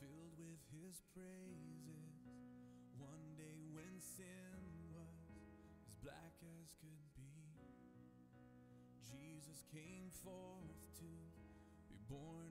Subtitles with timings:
[0.00, 2.24] filled with his praises.
[2.96, 4.56] One day when sin
[4.96, 5.28] was
[5.84, 7.36] as black as could be,
[9.04, 10.72] Jesus came forth
[11.04, 11.10] to
[11.92, 12.49] be born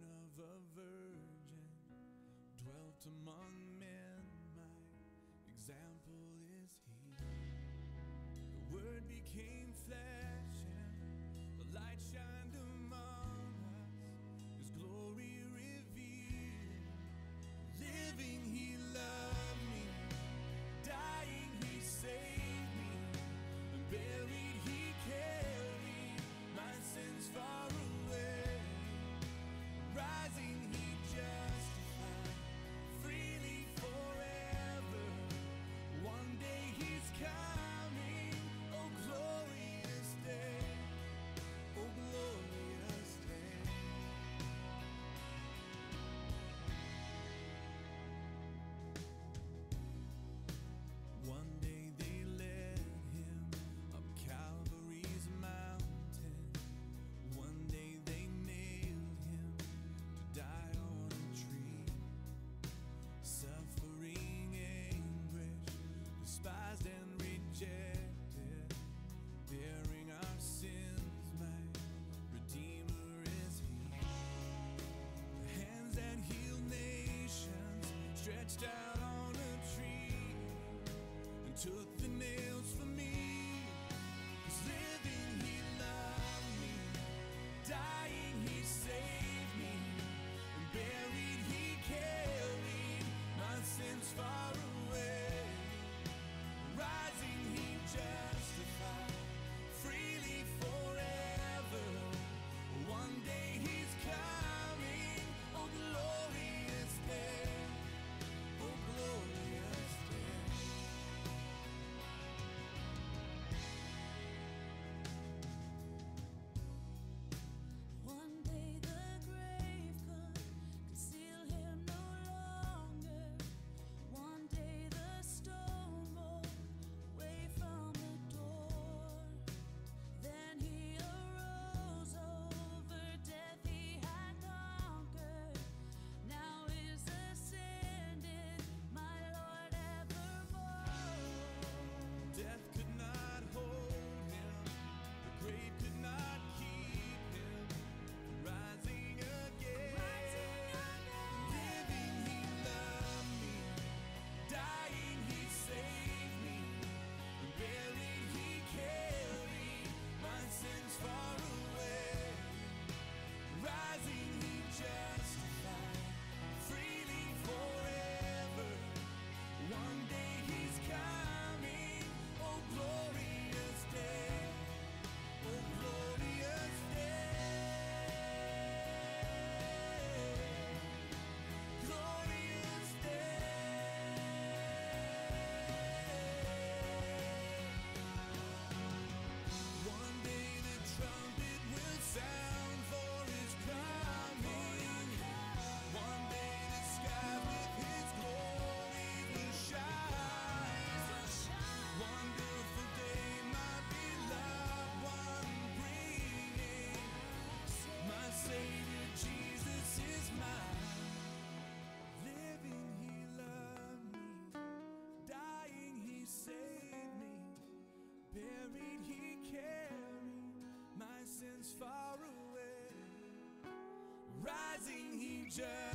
[225.50, 225.89] angel.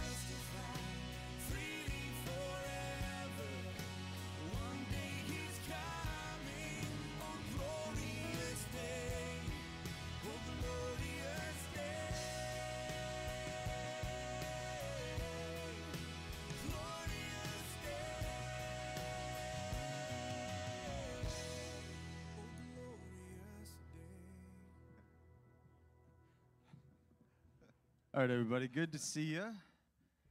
[28.15, 29.43] All right, everybody, good to see you.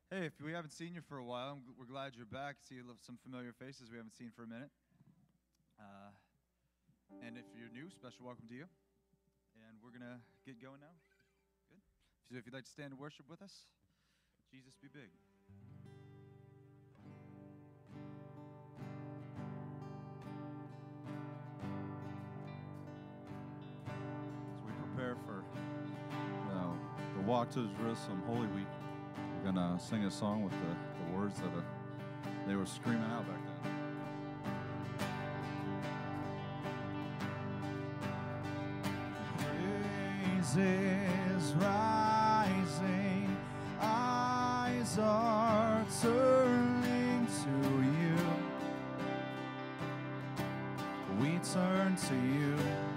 [0.09, 2.55] Hey, if we haven't seen you for a while, I'm, we're glad you're back.
[2.63, 4.71] See some familiar faces we haven't seen for a minute.
[5.75, 6.15] Uh,
[7.27, 8.71] and if you're new, special welcome to you.
[9.67, 10.15] And we're going to
[10.47, 10.95] get going now.
[11.67, 11.83] Good.
[12.31, 13.67] So if you'd like to stand and worship with us,
[14.47, 15.11] Jesus be big.
[27.43, 28.67] Octaves Rhythm Holy Week.
[29.35, 31.61] We're going to sing a song with the, the words that uh,
[32.47, 33.73] they were screaming out back then.
[39.39, 43.37] Praise is rising,
[43.81, 47.49] eyes are turning to
[47.99, 48.15] you.
[51.19, 52.92] We turn to you.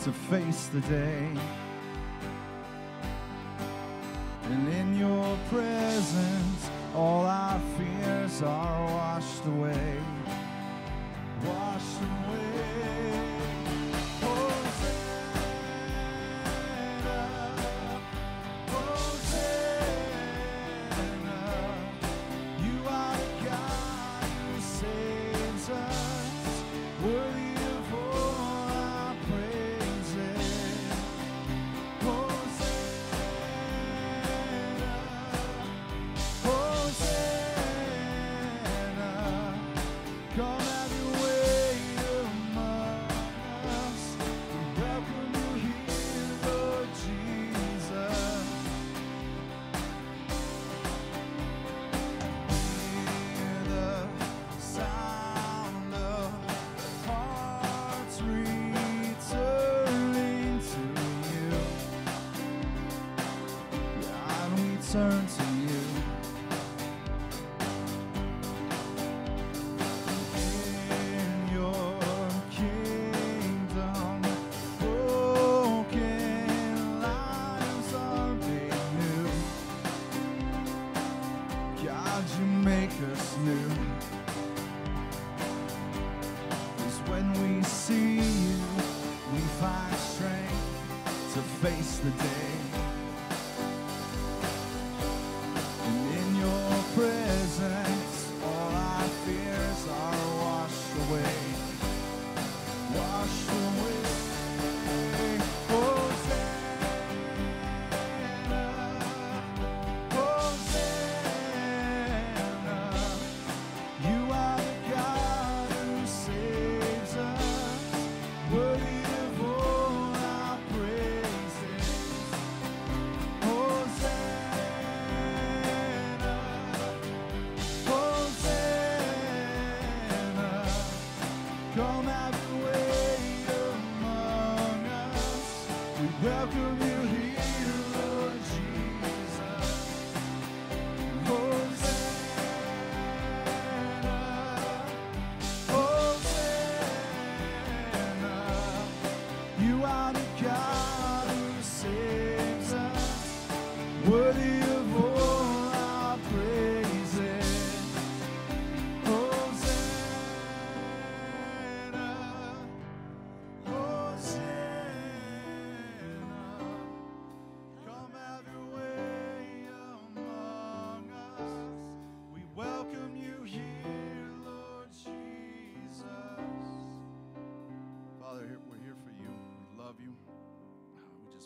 [0.00, 1.28] To face the day.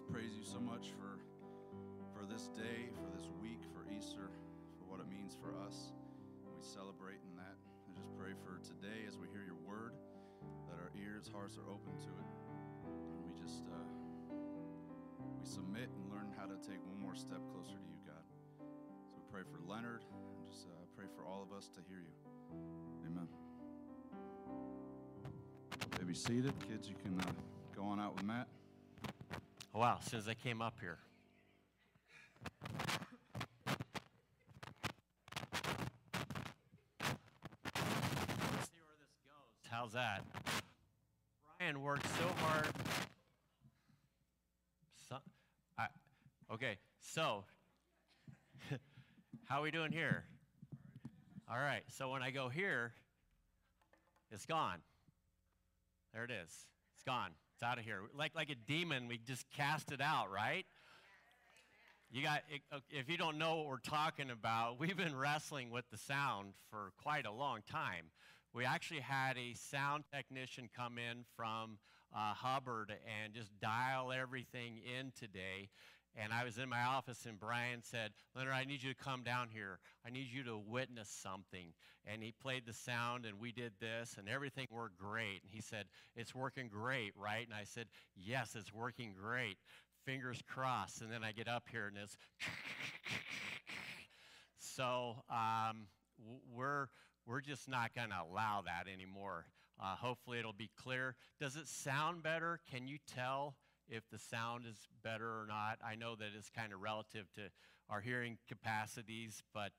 [0.03, 1.23] Just praise you so much for
[2.11, 4.35] for this day, for this week, for Easter,
[4.79, 5.95] for what it means for us.
[6.43, 7.55] We celebrate in that.
[7.55, 9.95] I just pray for today as we hear your word,
[10.67, 12.29] that our ears, hearts are open to it.
[13.15, 13.87] And we just uh,
[15.39, 18.27] we submit and learn how to take one more step closer to you, God.
[19.07, 22.03] So we pray for Leonard and just uh, pray for all of us to hear
[22.03, 22.17] you.
[23.07, 23.31] Amen.
[26.03, 26.53] Be seated.
[26.69, 27.33] Kids, you can uh,
[27.75, 28.49] go on out with Matt.
[29.75, 30.99] Wow, as soon as I came up here.
[32.61, 32.77] Let's
[38.69, 39.71] see where this goes.
[39.71, 40.25] How's that?
[41.59, 42.69] Brian worked so hard.
[45.09, 45.17] So,
[45.79, 45.87] I,
[46.53, 47.45] okay, so
[49.47, 50.25] how are we doing here?
[51.51, 52.93] All right, so when I go here,
[54.31, 54.81] it's gone.
[56.13, 56.67] There it is.
[56.95, 57.31] It's gone.
[57.63, 58.01] It's out of here.
[58.19, 60.67] Like like a demon, we just cast it out, right?
[62.11, 62.43] You got
[62.91, 66.91] if you don't know what we're talking about, we've been wrestling with the sound for
[67.01, 68.07] quite a long time.
[68.53, 71.79] We actually had a sound technician come in from
[72.13, 75.69] uh, Hubbard and just dial everything in today.
[76.15, 79.23] And I was in my office, and Brian said, Leonard, I need you to come
[79.23, 79.79] down here.
[80.07, 81.73] I need you to witness something.
[82.07, 85.41] And he played the sound, and we did this, and everything worked great.
[85.43, 87.47] And he said, It's working great, right?
[87.47, 89.57] And I said, Yes, it's working great.
[90.05, 91.01] Fingers crossed.
[91.01, 92.17] And then I get up here, and it's.
[94.59, 95.87] so um,
[96.55, 96.89] we're,
[97.27, 99.47] we're just not going to allow that anymore.
[99.83, 101.17] Uh, hopefully, it'll be clear.
[101.41, 102.61] Does it sound better?
[102.71, 103.57] Can you tell
[103.89, 105.79] if the sound is better or not?
[105.85, 107.43] I know that it's kind of relative to
[107.89, 109.73] our hearing capacities, but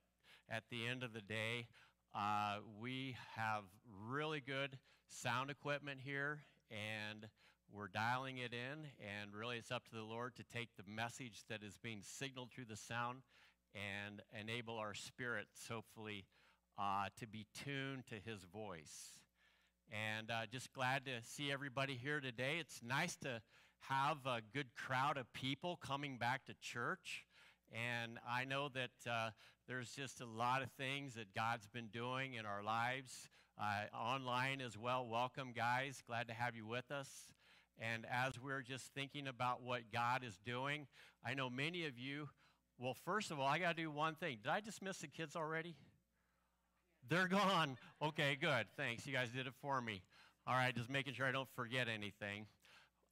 [0.50, 1.68] at the end of the day,
[2.16, 3.64] uh, we have
[4.08, 7.28] really good sound equipment here, and
[7.72, 11.44] we're dialing it in, and really it's up to the Lord to take the message
[11.50, 13.24] that is being signaled through the sound
[13.74, 16.26] and enable our spirits, hopefully,
[16.78, 19.20] uh, to be tuned to His voice.
[19.92, 22.58] And uh, just glad to see everybody here today.
[22.60, 23.42] It's nice to
[23.90, 27.26] have a good crowd of people coming back to church.
[27.72, 29.30] And I know that uh,
[29.68, 33.30] there's just a lot of things that God's been doing in our lives.
[33.60, 35.06] Uh, online as well.
[35.08, 36.02] Welcome, guys.
[36.08, 37.10] Glad to have you with us.
[37.80, 40.88] And as we're just thinking about what God is doing,
[41.26, 42.30] I know many of you,
[42.80, 44.40] well, first of all, I got to do one thing.
[44.44, 45.76] Did I just miss the kids already?
[47.10, 47.78] They're gone.
[48.02, 48.66] Okay, good.
[48.78, 49.06] Thanks.
[49.06, 50.02] You guys did it for me.
[50.48, 52.46] All right, just making sure I don't forget anything.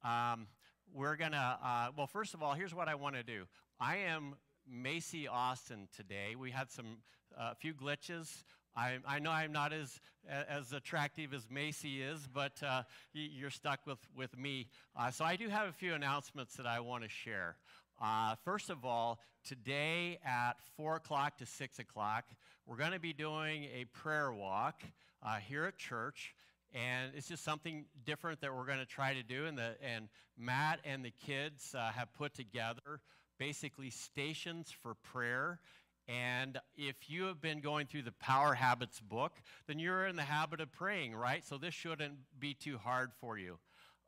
[0.04, 0.46] Um,
[0.94, 3.44] we're going to, uh, well, first of all, here's what I want to do.
[3.80, 4.34] I am
[4.70, 6.34] Macy Austin today.
[6.38, 6.98] We had some,
[7.36, 8.44] a uh, few glitches.
[8.76, 12.82] I, I, know I'm not as, as attractive as Macy is, but uh,
[13.12, 14.68] you're stuck with, with me.
[14.96, 17.56] Uh, so I do have a few announcements that I want to share.
[18.00, 22.24] Uh, first of all, today at 4 o'clock to 6 o'clock,
[22.66, 24.82] we're going to be doing a prayer walk
[25.22, 26.34] uh, here at church.
[26.74, 29.46] And it's just something different that we're going to try to do.
[29.46, 33.00] And, the, and Matt and the kids uh, have put together
[33.38, 35.60] basically stations for prayer.
[36.08, 39.32] And if you have been going through the Power Habits book,
[39.66, 41.44] then you're in the habit of praying, right?
[41.44, 43.58] So this shouldn't be too hard for you.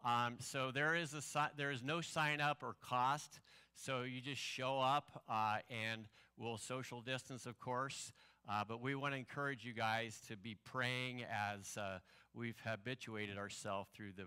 [0.05, 3.41] Um, so there is, a, there is no sign up or cost.
[3.75, 6.07] So you just show up uh, and
[6.37, 8.13] we'll social distance, of course.
[8.49, 11.99] Uh, but we want to encourage you guys to be praying as uh,
[12.35, 14.27] we've habituated ourselves through the,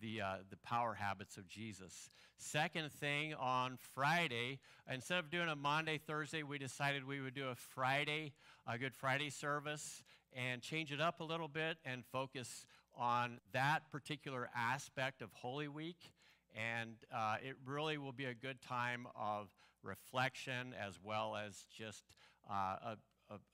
[0.00, 2.10] the, uh, the power habits of Jesus.
[2.36, 4.60] Second thing, on Friday,
[4.92, 8.32] instead of doing a Maundy, Thursday, we decided we would do a Friday,
[8.66, 12.64] a Good Friday service, and change it up a little bit and focus
[12.96, 16.12] on that particular aspect of Holy Week.
[16.56, 19.48] And uh, it really will be a good time of
[19.82, 22.04] reflection as well as just
[22.50, 22.96] uh, a,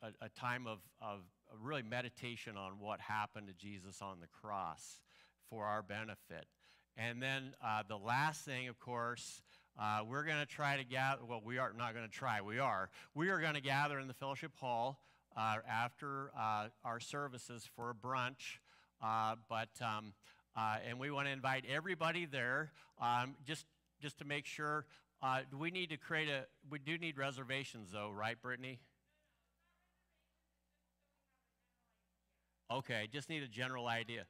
[0.03, 1.21] a, a, time of, of
[1.63, 5.01] really meditation on what happened to Jesus on the cross
[5.51, 6.47] for our benefit.
[6.97, 9.43] And then uh, the last thing, of course,
[9.79, 11.23] uh, we're going to try to gather.
[11.25, 12.41] Well, we are not going to try.
[12.41, 12.91] We are.
[13.15, 15.01] We are going to gather in the fellowship hall
[15.37, 18.59] uh, after uh, our services for a brunch.
[19.03, 20.13] Uh, but um,
[20.57, 22.71] uh, and we want to invite everybody there
[23.01, 23.67] um, just
[24.01, 24.87] just to make sure.
[25.51, 26.45] do we need to create a?
[26.71, 28.79] We do need reservations, though, right, Brittany?
[32.75, 34.25] Okay, just need a general idea.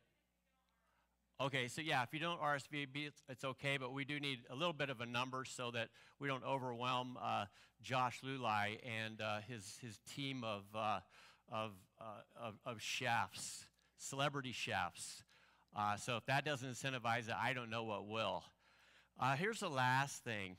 [1.40, 4.54] Okay, so yeah, if you don't RSVP, it's, it's, okay, but we do need a
[4.54, 5.88] little bit of a number so that
[6.20, 7.46] we don't overwhelm uh,
[7.82, 11.00] Josh Lulai and uh, his, his team of, uh,
[11.50, 12.04] of, uh,
[12.38, 13.64] of, of, chefs,
[13.96, 15.22] celebrity chefs.
[15.74, 18.44] Uh, so if that doesn't incentivize it, I don't know what will.
[19.18, 20.58] Uh, here's the last thing.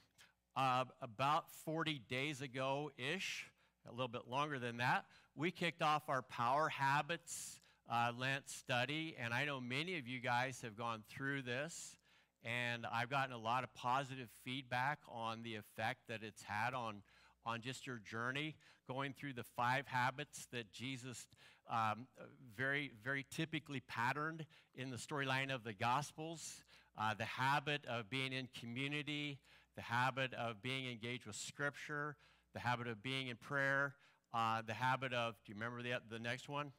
[0.56, 3.46] about 40 days ago ish,
[3.88, 9.16] a little bit longer than that, we kicked off our Power Habits uh, Lent study,
[9.20, 11.96] and I know many of you guys have gone through this,
[12.44, 17.04] and I've gotten a lot of positive feedback on the effect that it's had on,
[17.46, 18.56] on just your journey,
[18.88, 21.28] going through the five habits that Jesus
[21.70, 22.08] um,
[22.56, 26.62] very, very typically patterned in the storyline of the Gospels.
[26.98, 29.40] Uh, the habit of being in community,
[29.76, 32.16] the habit of being engaged with Scripture,
[32.54, 33.96] the habit of being in prayer,
[34.34, 36.72] uh, the habit of, do you remember the, the next one?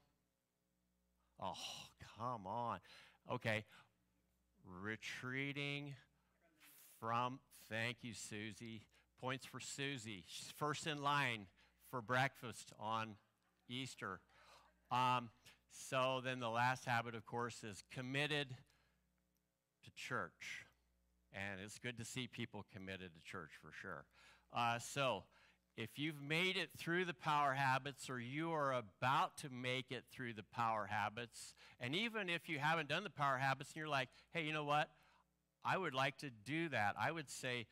[1.40, 1.55] Oh,
[2.19, 2.78] come on.
[3.31, 3.64] Okay.
[4.83, 5.95] Retreating
[6.99, 7.38] from,
[7.69, 8.83] thank you, Susie.
[9.21, 10.25] Points for Susie.
[10.26, 11.47] She's first in line
[11.90, 13.16] for breakfast on
[13.69, 14.21] Easter.
[14.90, 15.31] Um,
[15.71, 18.49] so then the last habit, of course, is committed
[19.85, 20.66] to church.
[21.33, 24.05] And it's good to see people committed to church for sure.
[24.57, 25.25] Uh, so
[25.76, 30.04] if you've made it through the power habits or you are about to make it
[30.11, 33.88] through the power habits, and even if you haven't done the power habits and you're
[33.88, 34.88] like, hey, you know what?
[35.64, 36.95] I would like to do that.
[36.99, 37.66] I would say,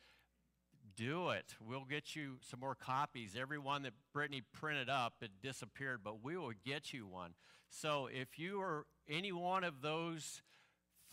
[0.95, 1.55] do it.
[1.59, 3.35] We'll get you some more copies.
[3.39, 7.31] Every one that Brittany printed up, it disappeared, but we will get you one.
[7.69, 10.41] So if you are any one of those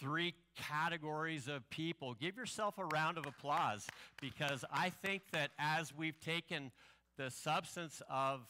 [0.02, 3.86] three categories of people, give yourself a round of applause
[4.20, 6.72] because I think that as we've taken
[7.16, 8.40] the substance of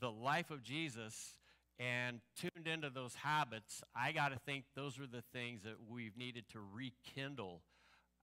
[0.00, 1.38] the life of Jesus
[1.78, 6.16] and tuned into those habits, I got to think those are the things that we've
[6.16, 7.62] needed to rekindle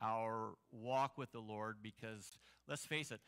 [0.01, 3.21] our walk with the Lord because let's face it,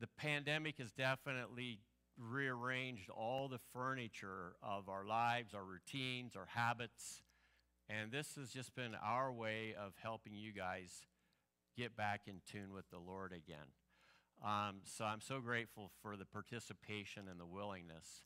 [0.00, 1.80] the pandemic has definitely
[2.18, 7.20] rearranged all the furniture of our lives, our routines, our habits.
[8.00, 11.04] And this has just been our way of helping you guys
[11.76, 13.68] get back in tune with the Lord again.
[14.42, 18.22] Um, so I'm so grateful for the participation and the willingness.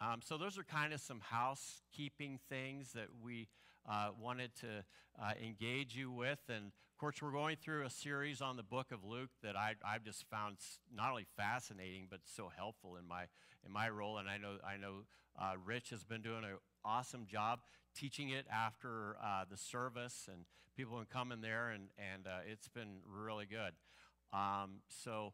[0.00, 3.48] Um, so those are kind of some housekeeping things that we
[3.88, 4.84] uh, wanted to
[5.22, 6.40] uh, engage you with.
[6.48, 9.74] And of course, we're going through a series on the book of Luke that I,
[9.84, 10.56] I've just found
[10.94, 13.24] not only fascinating but so helpful in my
[13.64, 14.16] in my role.
[14.16, 15.04] And I know I know
[15.38, 17.60] uh, Rich has been doing an awesome job
[17.94, 20.44] teaching it after uh, the service, and
[20.76, 23.72] people have come in there, and and uh, it's been really good.
[24.32, 25.32] Um, so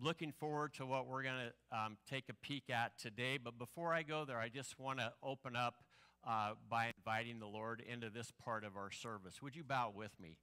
[0.00, 3.38] looking forward to what we're going to um, take a peek at today.
[3.42, 5.84] But before I go there, I just want to open up
[6.26, 9.40] uh, by inviting the Lord into this part of our service.
[9.42, 10.38] Would you bow with me?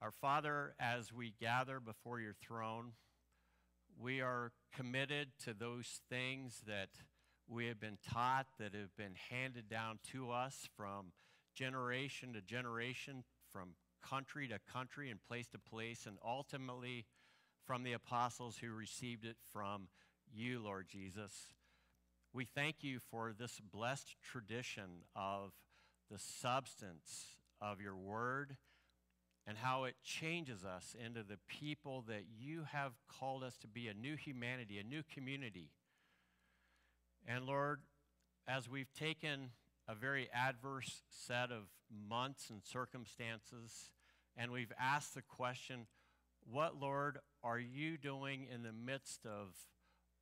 [0.00, 2.92] Our Father, as we gather before your throne,
[3.96, 6.88] we are committed to those things that
[7.48, 11.12] we have been taught, that have been handed down to us from
[11.54, 13.70] generation to generation, from
[14.02, 17.06] country to country and place to place, and ultimately
[17.66, 19.88] from the apostles who received it from
[20.32, 21.48] you, Lord Jesus.
[22.32, 25.52] We thank you for this blessed tradition of
[26.10, 27.26] the substance
[27.60, 28.56] of your word
[29.46, 33.88] and how it changes us into the people that you have called us to be
[33.88, 35.70] a new humanity, a new community.
[37.26, 37.80] And Lord,
[38.48, 39.50] as we've taken
[39.88, 41.64] a very adverse set of
[42.08, 43.90] months and circumstances,
[44.36, 45.86] and we've asked the question,
[46.50, 49.54] what, Lord, are you doing in the midst of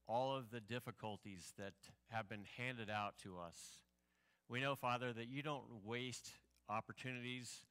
[0.06, 1.72] all of the difficulties that
[2.08, 3.78] have been handed out to us?
[4.48, 6.32] We know, Father, that you don't waste
[6.68, 7.64] opportunities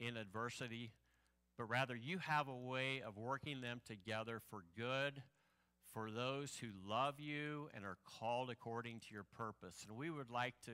[0.00, 0.92] in adversity,
[1.56, 5.22] but rather you have a way of working them together for good
[5.94, 9.86] for those who love you and are called according to your purpose.
[9.88, 10.72] And we would like to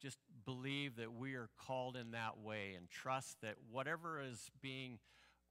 [0.00, 4.98] just believe that we are called in that way and trust that whatever is being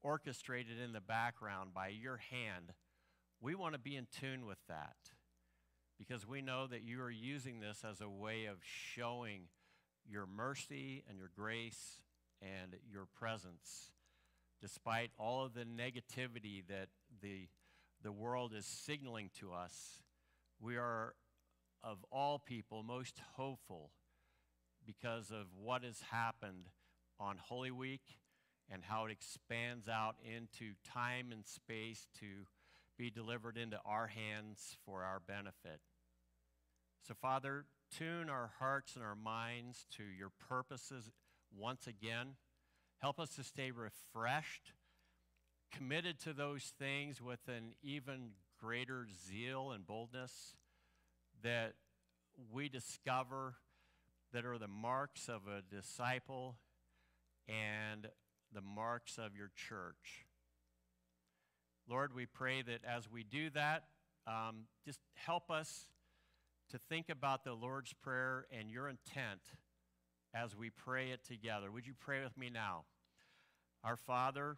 [0.01, 2.73] orchestrated in the background by your hand,
[3.41, 4.95] we want to be in tune with that
[5.97, 9.41] because we know that you are using this as a way of showing
[10.07, 11.99] your mercy and your grace
[12.41, 13.91] and your presence
[14.61, 16.87] despite all of the negativity that
[17.21, 17.47] the,
[18.03, 20.01] the world is signaling to us.
[20.59, 21.15] We are,
[21.83, 23.91] of all people, most hopeful
[24.85, 26.69] because of what has happened
[27.19, 28.01] on Holy Week
[28.71, 32.25] and how it expands out into time and space to
[32.97, 35.79] be delivered into our hands for our benefit.
[37.07, 37.65] So, Father,
[37.97, 41.09] tune our hearts and our minds to your purposes
[41.57, 42.35] once again.
[42.99, 44.73] Help us to stay refreshed,
[45.71, 50.55] committed to those things with an even greater zeal and boldness
[51.43, 51.73] that
[52.51, 53.55] we discover
[54.33, 56.57] that are the marks of a disciple
[57.47, 58.07] and
[58.53, 60.25] the marks of your church.
[61.89, 63.85] Lord, we pray that as we do that,
[64.27, 65.87] um, just help us
[66.69, 69.41] to think about the Lord's Prayer and your intent
[70.33, 71.71] as we pray it together.
[71.71, 72.83] Would you pray with me now?
[73.83, 74.57] Our Father,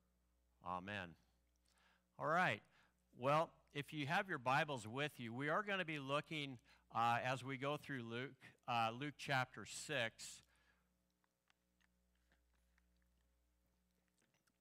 [0.67, 1.15] Amen.
[2.19, 2.61] All right.
[3.17, 6.57] Well, if you have your Bibles with you, we are going to be looking
[6.95, 8.31] uh, as we go through Luke,
[8.67, 10.41] uh, Luke chapter 6.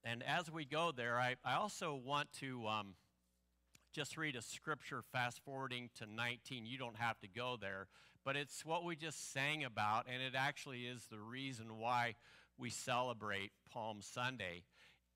[0.04, 2.94] And as we go there, I, I also want to um,
[3.92, 6.64] just read a scripture fast forwarding to 19.
[6.64, 7.88] You don't have to go there.
[8.24, 12.14] But it's what we just sang about, and it actually is the reason why
[12.58, 14.64] we celebrate Palm Sunday.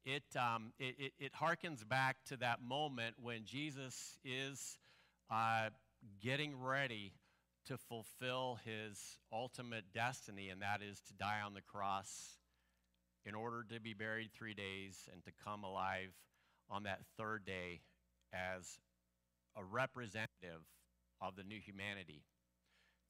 [0.05, 4.79] It, um, it, it, it harkens back to that moment when Jesus is
[5.31, 5.71] uh,
[6.23, 7.13] getting ready
[7.67, 12.37] to fulfill his ultimate destiny, and that is to die on the cross
[13.25, 16.13] in order to be buried three days and to come alive
[16.69, 17.81] on that third day
[18.35, 18.79] as
[19.57, 20.61] a representative
[21.23, 22.23] of the new humanity.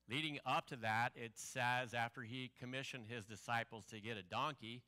[0.08, 4.82] Leading up to that, it says after he commissioned his disciples to get a donkey,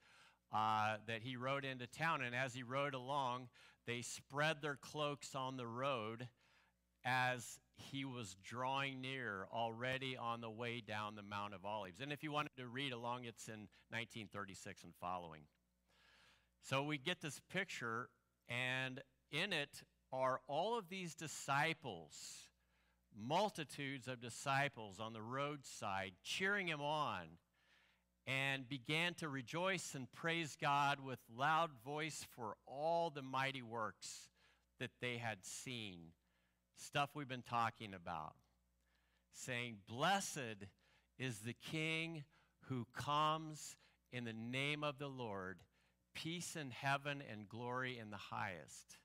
[0.52, 2.22] uh, that he rode into town.
[2.22, 3.48] And as he rode along,
[3.87, 6.28] they spread their cloaks on the road
[7.04, 12.00] as he was drawing near already on the way down the Mount of Olives.
[12.00, 15.42] And if you wanted to read along, it's in 1936 and following.
[16.62, 18.09] So we get this picture,
[18.48, 19.82] and in it
[20.12, 22.48] are all of these disciples,
[23.16, 27.22] multitudes of disciples on the roadside, cheering him on,
[28.27, 34.29] and began to rejoice and praise God with loud voice for all the mighty works
[34.81, 35.99] that they had seen.
[36.77, 38.35] Stuff we've been talking about,
[39.33, 40.67] saying, Blessed
[41.19, 42.25] is the King
[42.69, 43.77] who comes
[44.12, 45.59] in the name of the Lord,
[46.15, 48.99] peace in heaven and glory in the highest.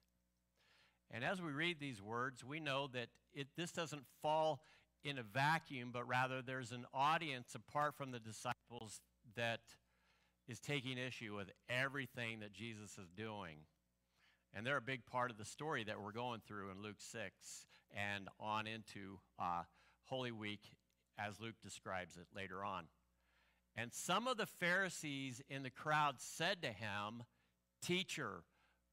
[1.12, 4.62] And as we read these words, we know that it, this doesn't fall
[5.04, 9.02] in a vacuum, but rather there's an audience apart from the disciples
[9.36, 9.60] that
[10.48, 13.58] is taking issue with everything that Jesus is doing.
[14.54, 17.32] And they're a big part of the story that we're going through in Luke 6
[17.96, 19.64] and on into uh,
[20.06, 20.62] Holy Week
[21.18, 22.86] as Luke describes it later on.
[23.76, 27.24] And some of the Pharisees in the crowd said to him,
[27.82, 28.44] Teacher,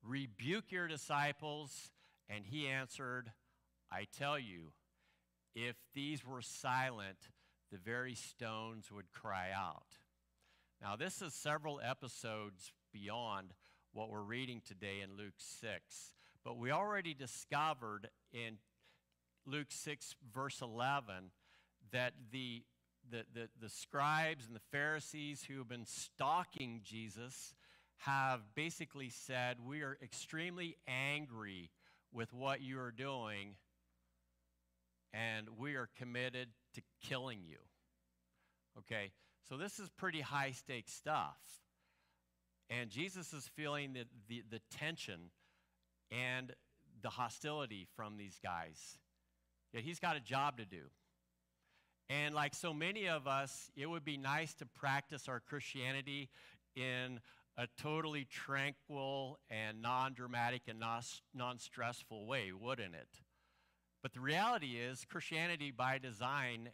[0.04, 1.90] rebuke your disciples.
[2.28, 3.32] And he answered,
[3.90, 4.72] I tell you,
[5.54, 7.18] if these were silent,
[7.72, 9.98] the very stones would cry out.
[10.80, 13.52] Now, this is several episodes beyond
[13.92, 16.14] what we're reading today in Luke 6.
[16.44, 18.58] But we already discovered in
[19.44, 21.32] Luke 6, verse 11,
[21.90, 22.62] that the,
[23.10, 27.54] the, the, the scribes and the Pharisees who have been stalking Jesus
[27.98, 31.70] have basically said, We are extremely angry
[32.12, 33.56] with what you are doing,
[35.12, 37.58] and we are committed to killing you.
[38.78, 39.10] Okay,
[39.48, 41.38] so this is pretty high stakes stuff.
[42.70, 45.30] And Jesus is feeling the, the, the tension
[46.10, 46.52] and
[47.02, 48.98] the hostility from these guys.
[49.72, 50.82] Yet he's got a job to do.
[52.10, 56.28] And like so many of us, it would be nice to practice our Christianity
[56.74, 57.20] in
[57.56, 63.08] a totally tranquil and non dramatic and non stressful way, wouldn't it?
[64.02, 66.70] But the reality is, Christianity by design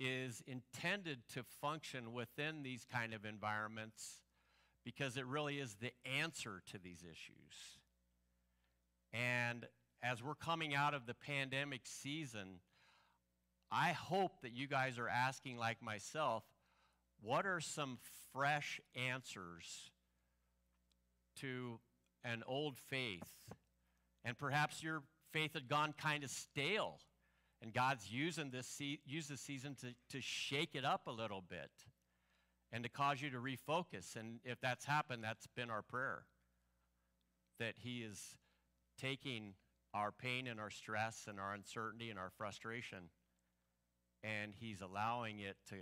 [0.00, 4.20] is intended to function within these kind of environments
[4.84, 7.78] because it really is the answer to these issues.
[9.12, 9.66] And
[10.02, 12.60] as we're coming out of the pandemic season,
[13.70, 16.44] I hope that you guys are asking, like myself,
[17.22, 17.98] what are some
[18.32, 19.90] fresh answers
[21.40, 21.78] to
[22.24, 23.28] an old faith?
[24.24, 26.98] And perhaps your faith had gone kind of stale,
[27.62, 31.42] and God's using this, se- use this season to, to shake it up a little
[31.46, 31.70] bit
[32.72, 34.16] and to cause you to refocus.
[34.16, 36.24] And if that's happened, that's been our prayer.
[37.58, 38.36] That He is
[38.98, 39.54] taking
[39.92, 43.10] our pain and our stress and our uncertainty and our frustration,
[44.22, 45.76] and He's allowing it to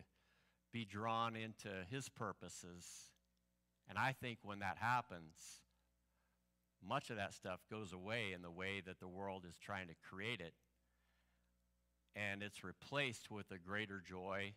[0.73, 2.87] be drawn into His purposes.
[3.89, 5.61] And I think when that happens,
[6.87, 9.95] much of that stuff goes away in the way that the world is trying to
[10.09, 10.55] create it.
[12.19, 14.53] And it's replaced with a greater joy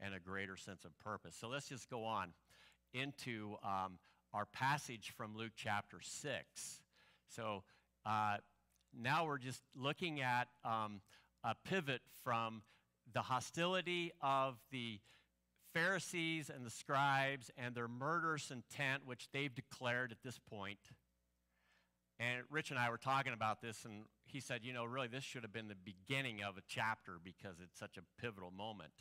[0.00, 1.36] and a greater sense of purpose.
[1.38, 2.32] So let's just go on
[2.94, 3.98] into um,
[4.32, 6.80] our passage from Luke chapter 6.
[7.28, 7.64] So
[8.06, 8.38] uh,
[8.98, 11.00] now we're just looking at um,
[11.44, 12.62] a pivot from
[13.12, 14.98] the hostility of the
[15.74, 20.78] Pharisees and the scribes and their murderous intent, which they've declared at this point.
[22.18, 25.24] And Rich and I were talking about this, and he said, you know, really, this
[25.24, 28.92] should have been the beginning of a chapter because it's such a pivotal moment.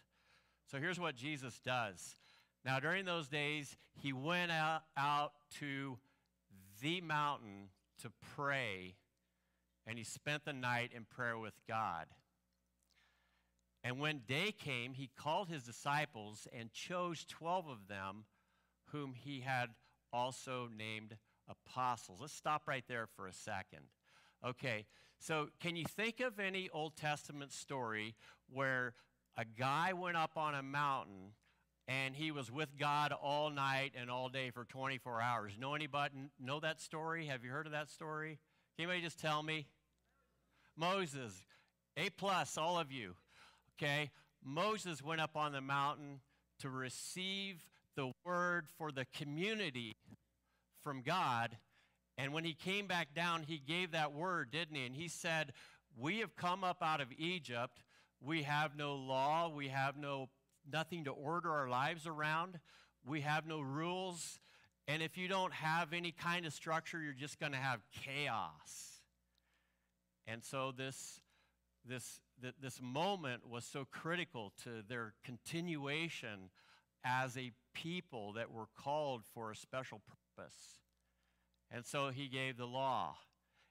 [0.69, 2.15] So here's what Jesus does.
[2.63, 5.97] Now, during those days, he went out, to
[6.81, 7.69] the mountain
[8.01, 8.95] to pray,
[9.85, 12.05] and he spent the night in prayer with God.
[13.83, 18.25] And when day came, he called his disciples and chose 12 of them,
[18.91, 19.69] whom he had
[20.13, 21.17] also named
[21.49, 22.19] apostles.
[22.21, 23.81] Let's stop right there for a second.
[24.45, 24.85] Okay,
[25.21, 28.15] so can you think of any Old Testament story
[28.51, 28.95] where
[29.37, 31.33] a guy went up on a mountain
[31.87, 35.51] and he was with God all night and all day for 24 hours?
[35.59, 37.27] Know anybody know that story?
[37.27, 38.39] Have you heard of that story?
[38.75, 39.67] Can anybody just tell me?
[40.75, 41.33] Moses,
[41.97, 43.13] A plus, all of you.
[43.77, 44.09] Okay,
[44.43, 46.21] Moses went up on the mountain
[46.61, 47.63] to receive
[47.95, 49.95] the word for the community
[50.81, 51.57] from God.
[52.21, 54.85] And when he came back down, he gave that word, didn't he?
[54.85, 55.53] And he said,
[55.97, 57.81] We have come up out of Egypt.
[58.21, 59.49] We have no law.
[59.49, 60.29] We have no
[60.71, 62.59] nothing to order our lives around.
[63.03, 64.39] We have no rules.
[64.87, 69.01] And if you don't have any kind of structure, you're just going to have chaos.
[70.27, 71.21] And so this,
[71.83, 76.51] this, th- this moment was so critical to their continuation
[77.03, 80.03] as a people that were called for a special
[80.37, 80.81] purpose.
[81.71, 83.15] And so he gave the law.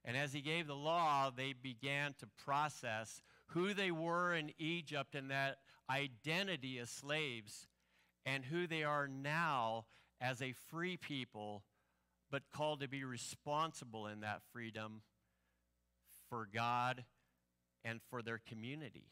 [0.05, 5.15] And as he gave the law, they began to process who they were in Egypt
[5.15, 5.59] and that
[5.91, 7.67] identity as slaves
[8.25, 9.85] and who they are now
[10.21, 11.65] as a free people,
[12.31, 15.03] but called to be responsible in that freedom
[16.29, 17.05] for God
[17.85, 19.09] and for their community.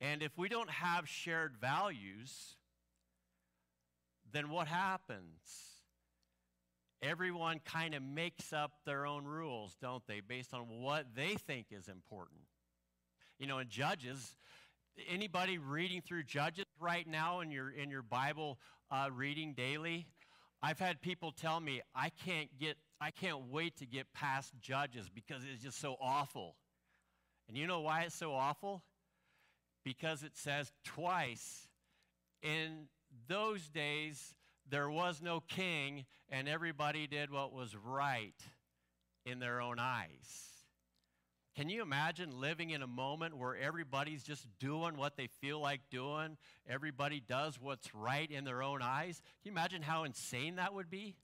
[0.00, 2.56] And if we don't have shared values,
[4.32, 5.75] then what happens?
[7.02, 11.66] Everyone kind of makes up their own rules, don't they, based on what they think
[11.70, 12.40] is important.
[13.38, 14.36] You know, in Judges,
[15.08, 18.58] anybody reading through Judges right now in your in your Bible
[18.90, 20.06] uh, reading daily,
[20.62, 25.10] I've had people tell me I can't get I can't wait to get past Judges
[25.14, 26.56] because it's just so awful.
[27.48, 28.82] And you know why it's so awful?
[29.84, 31.68] Because it says twice
[32.42, 32.88] in
[33.28, 34.34] those days
[34.70, 38.34] there was no king and everybody did what was right
[39.24, 40.46] in their own eyes.
[41.56, 45.80] Can you imagine living in a moment where everybody's just doing what they feel like
[45.90, 46.36] doing?
[46.68, 49.22] Everybody does what's right in their own eyes?
[49.42, 51.16] Can you imagine how insane that would be?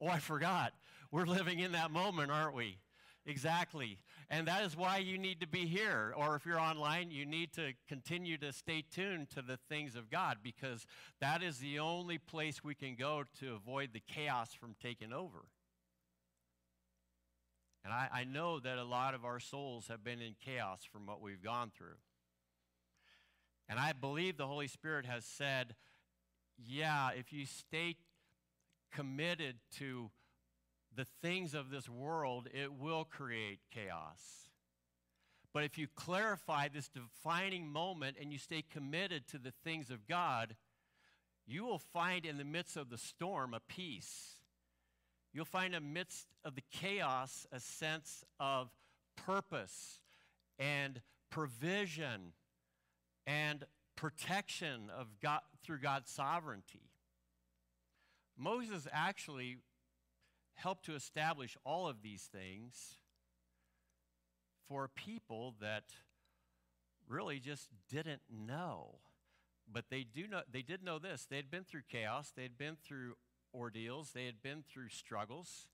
[0.00, 0.74] Oh, I forgot.
[1.10, 2.78] We're living in that moment, aren't we?
[3.26, 3.98] Exactly.
[4.30, 6.12] And that is why you need to be here.
[6.14, 10.10] Or if you're online, you need to continue to stay tuned to the things of
[10.10, 10.86] God because
[11.20, 15.46] that is the only place we can go to avoid the chaos from taking over.
[17.84, 21.06] And I, I know that a lot of our souls have been in chaos from
[21.06, 21.96] what we've gone through.
[23.66, 25.74] And I believe the Holy Spirit has said,
[26.58, 27.96] yeah, if you stay
[28.92, 30.10] committed to
[30.98, 34.50] the things of this world, it will create chaos.
[35.54, 40.08] But if you clarify this defining moment and you stay committed to the things of
[40.08, 40.56] God,
[41.46, 44.40] you will find in the midst of the storm a peace.
[45.32, 48.68] You'll find amidst of the chaos a sense of
[49.14, 50.00] purpose
[50.58, 52.32] and provision
[53.24, 56.90] and protection of God through God's sovereignty.
[58.36, 59.58] Moses actually
[60.58, 62.98] helped to establish all of these things
[64.68, 65.84] for people that
[67.08, 68.96] really just didn't know.
[69.70, 71.26] But they do know they did know this.
[71.28, 73.14] They had been through chaos, they had been through
[73.54, 75.68] ordeals, they had been through struggles,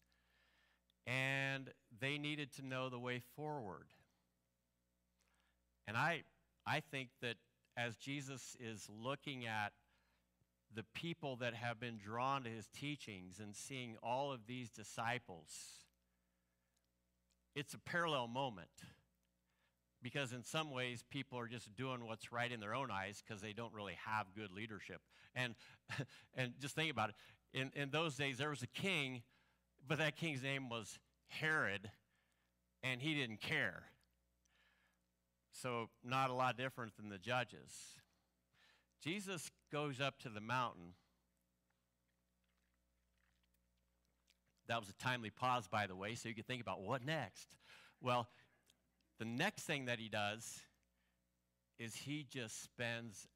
[1.07, 1.71] and
[2.01, 3.87] they needed to know the way forward.
[5.87, 6.25] And I
[6.67, 7.37] I think that
[7.77, 9.73] as Jesus is looking at
[10.75, 15.49] the people that have been drawn to his teachings and seeing all of these disciples,
[17.55, 18.69] it's a parallel moment.
[20.03, 23.41] Because in some ways, people are just doing what's right in their own eyes because
[23.41, 25.01] they don't really have good leadership.
[25.35, 25.55] And,
[26.35, 27.15] and just think about it.
[27.59, 29.23] In, in those days, there was a king,
[29.87, 31.91] but that king's name was Herod,
[32.83, 33.85] and he didn't care.
[35.53, 37.73] So, not a lot different than the judges.
[39.03, 40.95] Jesus goes up to the mountain.
[44.69, 47.57] That was a timely pause, by the way, so you could think about what next.
[48.01, 48.29] Well,
[49.19, 50.61] the next thing that he does
[51.79, 53.29] is he just spends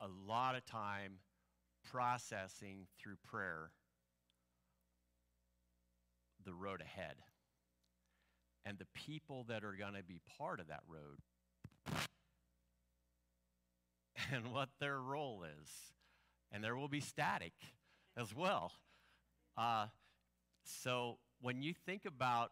[0.00, 1.14] a lot of time
[1.90, 3.70] processing through prayer
[6.44, 7.16] the road ahead
[8.64, 11.18] and the people that are going to be part of that road
[14.32, 15.68] and what their role is.
[16.50, 17.52] And there will be static
[18.16, 18.72] as well.
[19.56, 19.86] Uh,
[20.64, 22.50] so when you think about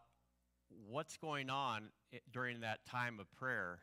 [0.88, 1.90] what's going on
[2.32, 3.78] during that time of prayer,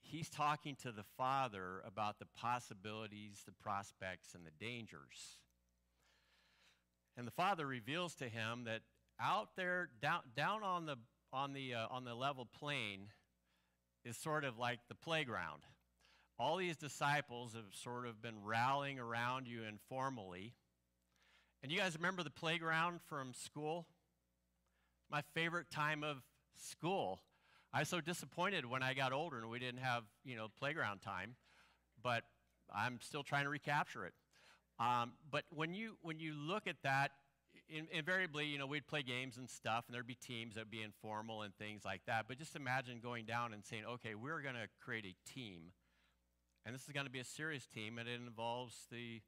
[0.00, 5.38] he's talking to the Father about the possibilities, the prospects, and the dangers.
[7.16, 8.82] And the Father reveals to him that
[9.20, 10.96] out there down down on the
[11.32, 13.08] on the uh, on the level plane
[14.04, 15.62] is sort of like the playground.
[16.42, 20.54] All these disciples have sort of been rallying around you informally.
[21.62, 23.86] And you guys remember the playground from school?
[25.08, 26.16] My favorite time of
[26.56, 27.20] school.
[27.72, 31.00] I was so disappointed when I got older and we didn't have, you know, playground
[31.00, 31.36] time,
[32.02, 32.24] but
[32.74, 34.14] I'm still trying to recapture it.
[34.80, 37.12] Um, but when you when you look at that,
[37.68, 40.82] in, invariably, you know, we'd play games and stuff, and there'd be teams that'd be
[40.82, 42.24] informal and things like that.
[42.26, 45.70] But just imagine going down and saying, okay, we're going to create a team,
[46.64, 49.20] and this is going to be a serious team, and it involves the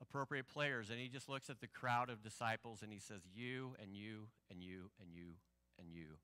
[0.00, 0.90] appropriate players.
[0.90, 4.28] And he just looks at the crowd of disciples and he says, you and you
[4.50, 5.36] and you and you
[5.78, 6.18] and you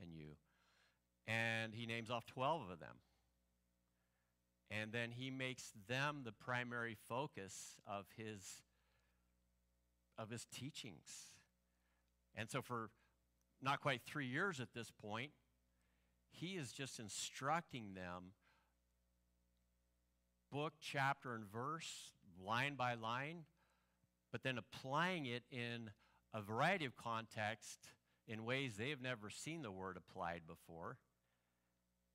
[0.00, 0.36] and you.
[1.26, 2.96] And he names off 12 of them.
[4.70, 8.62] And then he makes them the primary focus of his
[10.18, 11.32] of his teachings.
[12.34, 12.90] And so for
[13.62, 15.30] not quite 3 years at this point,
[16.30, 18.32] he is just instructing them
[20.50, 22.12] book, chapter and verse,
[22.44, 23.44] line by line,
[24.32, 25.90] but then applying it in
[26.34, 27.88] a variety of contexts
[28.26, 30.98] in ways they've never seen the word applied before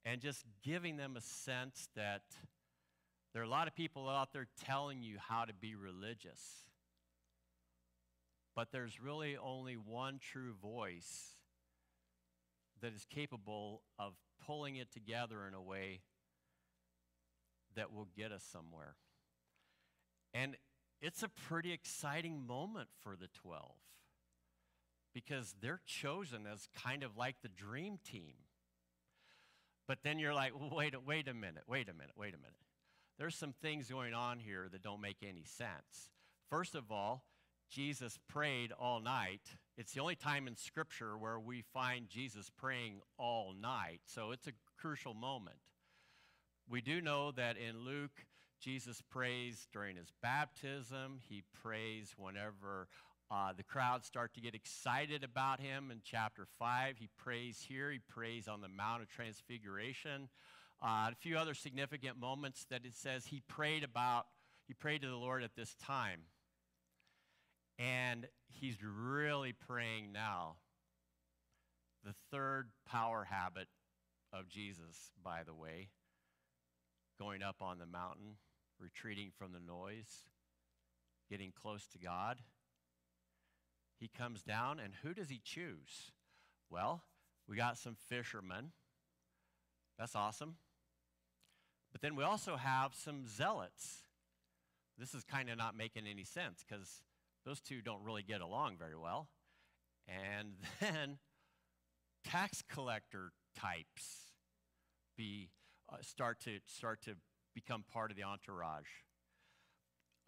[0.06, 2.24] and just giving them a sense that
[3.34, 6.42] there are a lot of people out there telling you how to be religious.
[8.56, 11.32] But there's really only one true voice
[12.82, 14.14] that is capable of
[14.46, 16.02] pulling it together in a way
[17.76, 18.96] that will get us somewhere.
[20.34, 20.56] And
[21.02, 23.62] it's a pretty exciting moment for the 12
[25.14, 28.34] because they're chosen as kind of like the dream team.
[29.88, 32.54] But then you're like, wait, wait a minute, wait a minute, wait a minute.
[33.20, 36.10] There's some things going on here that don't make any sense.
[36.50, 37.26] First of all,
[37.70, 39.42] Jesus prayed all night.
[39.78, 44.48] It's the only time in Scripture where we find Jesus praying all night, so it's
[44.48, 45.58] a crucial moment.
[46.70, 48.26] We do know that in Luke,
[48.60, 51.20] Jesus prays during his baptism.
[51.28, 52.88] He prays whenever
[53.30, 56.98] uh, the crowds start to get excited about him in chapter 5.
[56.98, 57.92] He prays here.
[57.92, 60.30] He prays on the Mount of Transfiguration.
[60.82, 64.26] Uh, a few other significant moments that it says he prayed about,
[64.68, 66.22] he prayed to the Lord at this time.
[67.80, 70.56] And he's really praying now.
[72.06, 73.68] The third power habit
[74.32, 75.90] of Jesus, by the way,
[77.24, 78.36] going up on the mountain,
[78.80, 80.26] retreating from the noise,
[81.30, 82.40] getting close to God.
[83.98, 86.12] He comes down, and who does he choose?
[86.70, 87.02] Well,
[87.48, 88.72] we got some fishermen.
[89.98, 90.56] That's awesome.
[91.94, 94.00] But then we also have some zealots.
[94.98, 97.04] This is kind of not making any sense because
[97.46, 99.30] those two don't really get along very well.
[100.10, 101.20] And then
[102.26, 104.34] tax collector types
[105.16, 105.50] be
[105.94, 107.12] uh, start to start to
[107.54, 108.88] become part of the entourage.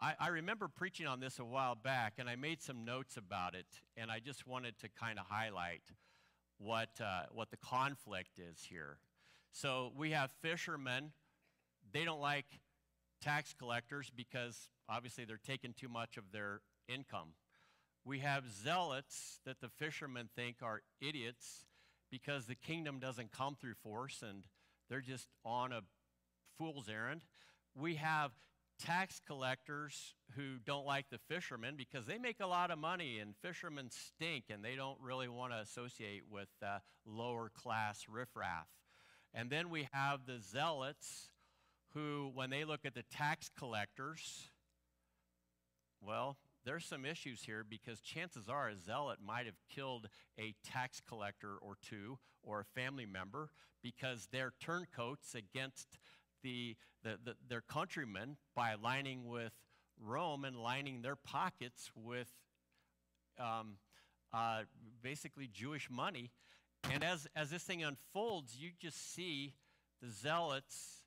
[0.00, 3.54] I, I remember preaching on this a while back, and I made some notes about
[3.54, 5.82] it, and I just wanted to kind of highlight
[6.58, 8.98] what uh, what the conflict is here.
[9.52, 11.12] So we have fishermen;
[11.92, 12.46] they don't like
[13.22, 17.30] tax collectors because obviously they're taking too much of their income.
[18.04, 21.66] We have zealots that the fishermen think are idiots
[22.10, 24.44] because the kingdom doesn't come through force and
[24.88, 25.80] they're just on a
[26.58, 27.22] fool's errand.
[27.74, 28.32] We have
[28.78, 33.34] tax collectors who don't like the fishermen because they make a lot of money and
[33.42, 38.66] fishermen stink and they don't really want to associate with uh, lower class riffraff.
[39.32, 41.30] And then we have the zealots
[41.94, 44.50] who, when they look at the tax collectors,
[46.00, 46.36] well,
[46.66, 50.08] there's some issues here because chances are a zealot might have killed
[50.38, 53.50] a tax collector or two or a family member
[53.82, 55.96] because they're turncoats against
[56.42, 59.52] the, the, the, their countrymen by aligning with
[60.04, 62.32] Rome and lining their pockets with
[63.38, 63.76] um,
[64.34, 64.62] uh,
[65.02, 66.32] basically Jewish money.
[66.92, 69.54] And as, as this thing unfolds, you just see
[70.02, 71.04] the zealots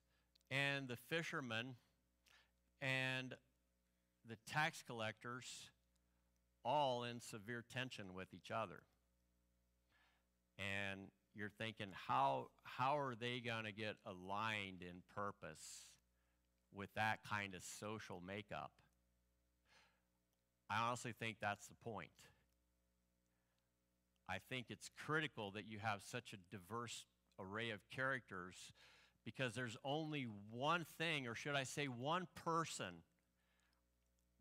[0.49, 1.75] and the fishermen
[2.81, 3.35] and
[4.29, 5.71] the tax collectors
[6.63, 8.83] all in severe tension with each other.
[10.57, 15.87] And you're thinking, how, how are they going to get aligned in purpose
[16.73, 18.71] with that kind of social makeup?
[20.69, 22.09] I honestly think that's the point.
[24.29, 27.05] I think it's critical that you have such a diverse
[27.39, 28.55] array of characters
[29.25, 33.01] because there's only one thing, or should I say, one person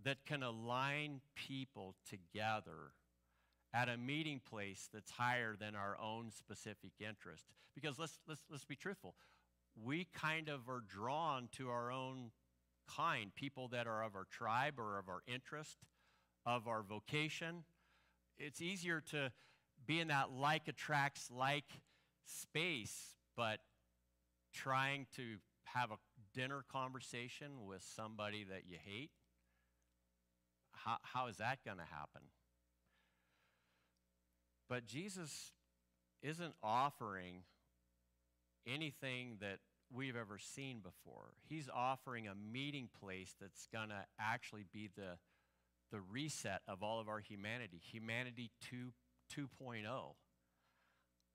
[0.05, 2.93] that can align people together
[3.75, 7.45] at a meeting place that's higher than our own specific interest.
[7.75, 9.15] Because let's, let's, let's be truthful.
[9.85, 12.31] We kind of are drawn to our own
[12.97, 15.79] kind, people that are of our tribe or of our interest,
[16.47, 17.65] of our vocation.
[18.39, 19.31] It's easier to
[19.87, 21.81] be in that like attracts like
[22.25, 23.59] space, but
[24.55, 25.97] trying to have a
[26.35, 29.11] dinner conversation with somebody that you hate,
[30.89, 32.22] how, how is that going to happen?
[34.68, 35.53] But Jesus
[36.22, 37.43] isn't offering
[38.66, 39.59] anything that
[39.95, 41.30] we've ever seen before.
[41.49, 45.18] He's offering a meeting place that's going to actually be the,
[45.93, 48.93] the reset of all of our humanity, humanity 2,
[49.34, 49.84] 2.0.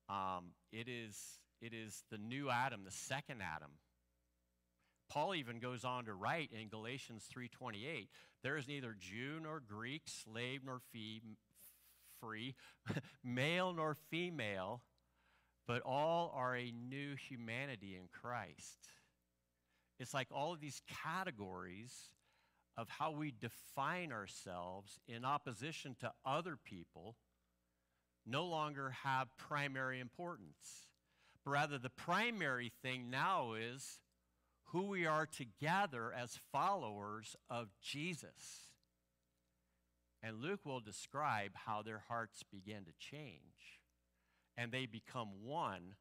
[0.10, 1.18] Um, it, is,
[1.62, 3.72] it is the new Adam, the second Adam.
[5.14, 8.10] Paul even goes on to write in Galatians 3:28,
[8.42, 11.22] there is neither Jew nor Greek, slave nor fee,
[12.20, 12.56] free,
[13.24, 14.82] male nor female,
[15.68, 18.90] but all are a new humanity in Christ.
[20.00, 22.10] It's like all of these categories
[22.76, 27.18] of how we define ourselves in opposition to other people
[28.26, 30.88] no longer have primary importance.
[31.46, 34.00] But rather, the primary thing now is
[34.74, 38.72] who we are together as followers of Jesus.
[40.24, 43.80] And Luke will describe how their hearts begin to change
[44.58, 45.96] and they become one.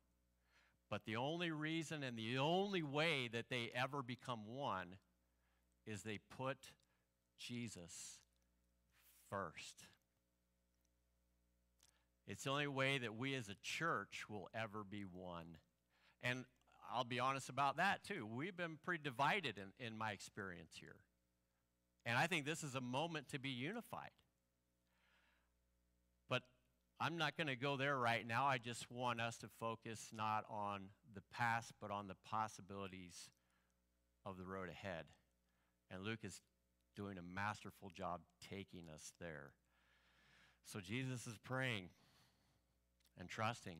[0.90, 4.96] But the only reason and the only way that they ever become one
[5.86, 6.56] is they put
[7.38, 8.20] Jesus
[9.28, 9.86] first.
[12.26, 15.58] It's the only way that we as a church will ever be one.
[16.22, 16.44] And
[16.92, 18.26] I'll be honest about that too.
[18.26, 20.96] We've been pretty divided in, in my experience here.
[22.04, 24.10] And I think this is a moment to be unified.
[26.28, 26.42] But
[27.00, 28.46] I'm not going to go there right now.
[28.46, 33.30] I just want us to focus not on the past, but on the possibilities
[34.26, 35.04] of the road ahead.
[35.90, 36.40] And Luke is
[36.96, 38.20] doing a masterful job
[38.50, 39.52] taking us there.
[40.64, 41.88] So Jesus is praying
[43.18, 43.78] and trusting.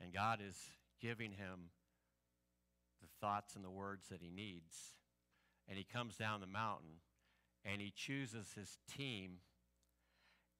[0.00, 0.56] And God is
[1.00, 1.70] giving him
[3.00, 4.94] the thoughts and the words that he needs.
[5.68, 7.00] And he comes down the mountain
[7.64, 9.38] and he chooses his team.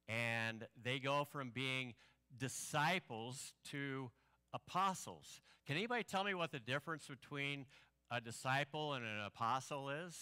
[0.09, 1.95] And they go from being
[2.36, 4.11] disciples to
[4.53, 5.41] apostles.
[5.66, 7.66] Can anybody tell me what the difference between
[8.11, 10.16] a disciple and an apostle is?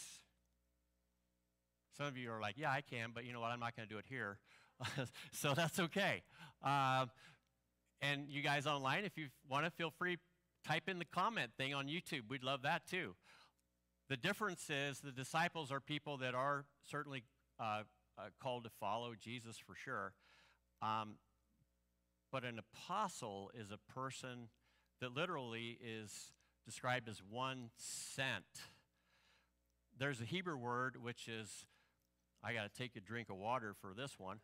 [1.97, 3.51] Some of you are like, yeah, I can, but you know what?
[3.51, 4.39] I'm not going to do it here.
[5.33, 6.23] so that's okay.
[6.63, 7.07] Uh,
[8.01, 10.19] and you guys online, if you want to, feel free,
[10.67, 12.23] type in the comment thing on YouTube.
[12.29, 13.15] We'd love that too.
[14.09, 17.25] The difference is the disciples are people that are certainly
[17.61, 17.83] uh,
[18.17, 20.13] uh, called to follow Jesus for sure.
[20.81, 21.17] Um,
[22.33, 24.49] but an apostle is a person
[25.01, 26.33] that literally is
[26.65, 28.45] described as one sent.
[29.99, 31.67] There's a Hebrew word which is,
[32.43, 34.39] I got to take a drink of water for this one.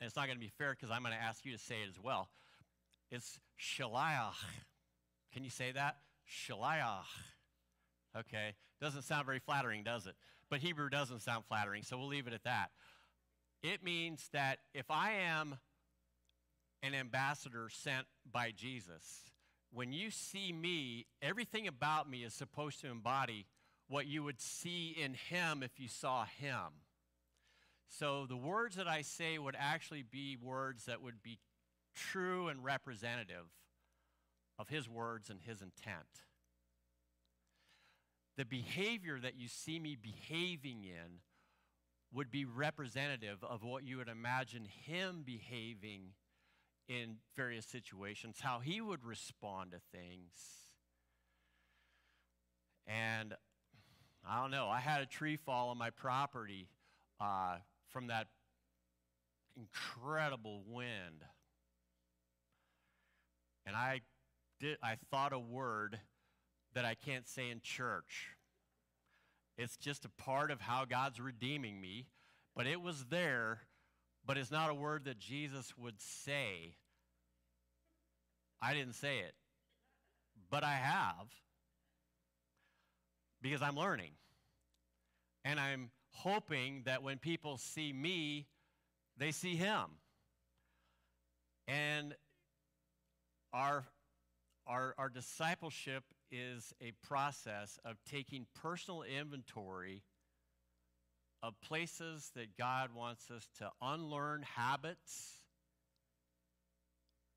[0.00, 1.76] And it's not going to be fair because I'm going to ask you to say
[1.84, 2.28] it as well.
[3.10, 4.34] It's shaliach.
[5.32, 5.98] Can you say that?
[6.28, 7.04] Shaliach.
[8.16, 8.54] Okay.
[8.80, 10.14] Doesn't sound very flattering, does it?
[10.50, 12.70] But Hebrew doesn't sound flattering, so we'll leave it at that.
[13.62, 15.58] It means that if I am
[16.82, 19.32] an ambassador sent by Jesus,
[19.72, 23.46] when you see me, everything about me is supposed to embody
[23.88, 26.82] what you would see in him if you saw him.
[27.88, 31.38] So the words that I say would actually be words that would be
[31.94, 33.46] true and representative
[34.58, 36.24] of his words and his intent.
[38.36, 41.20] The behavior that you see me behaving in
[42.12, 46.12] would be representative of what you would imagine him behaving
[46.88, 50.32] in various situations, how he would respond to things.
[52.86, 53.34] And
[54.26, 56.68] I don't know, I had a tree fall on my property
[57.20, 57.56] uh,
[57.90, 58.26] from that
[59.56, 61.24] incredible wind.
[63.66, 64.00] And I
[64.60, 65.98] did I thought a word
[66.74, 68.28] that I can't say in church.
[69.56, 72.06] It's just a part of how God's redeeming me,
[72.54, 73.62] but it was there,
[74.24, 76.76] but it's not a word that Jesus would say.
[78.62, 79.34] I didn't say it,
[80.50, 81.28] but I have
[83.40, 84.12] because I'm learning.
[85.44, 88.46] And I'm hoping that when people see me,
[89.16, 89.84] they see him.
[91.66, 92.14] And
[93.52, 93.84] our,
[94.66, 100.02] our, our discipleship is a process of taking personal inventory
[101.42, 105.34] of places that God wants us to unlearn habits.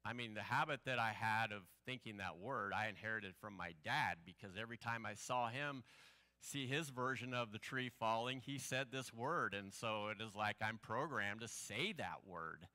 [0.03, 3.73] I mean, the habit that I had of thinking that word, I inherited from my
[3.84, 5.84] dad because every time I saw him
[6.41, 9.53] see his version of the tree falling, he said this word.
[9.53, 12.67] And so it is like I'm programmed to say that word.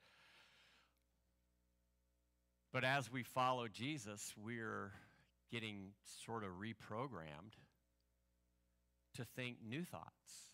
[2.72, 4.92] But as we follow Jesus, we're
[5.50, 5.92] getting
[6.24, 7.54] sort of reprogrammed
[9.14, 10.50] to think new thoughts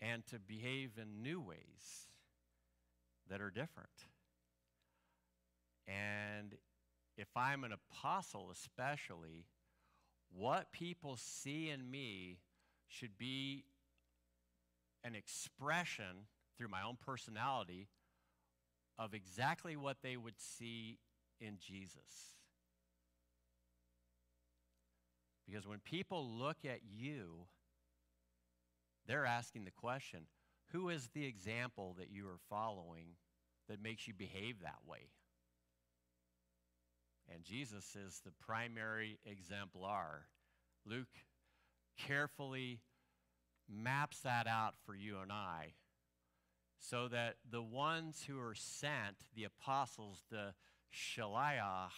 [0.00, 2.08] and to behave in new ways
[3.28, 3.90] that are different.
[5.86, 6.54] And
[7.16, 9.46] if I'm an apostle, especially,
[10.36, 12.38] what people see in me
[12.88, 13.64] should be
[15.04, 16.26] an expression
[16.56, 17.88] through my own personality
[18.98, 20.98] of exactly what they would see
[21.40, 22.36] in Jesus.
[25.46, 27.46] Because when people look at you,
[29.06, 30.26] they're asking the question
[30.70, 33.16] who is the example that you are following
[33.68, 35.10] that makes you behave that way?
[37.32, 40.26] And Jesus is the primary exemplar.
[40.86, 41.08] Luke
[41.98, 42.80] carefully
[43.68, 45.74] maps that out for you and I
[46.78, 50.52] so that the ones who are sent, the apostles, the
[50.92, 51.90] Shaliach,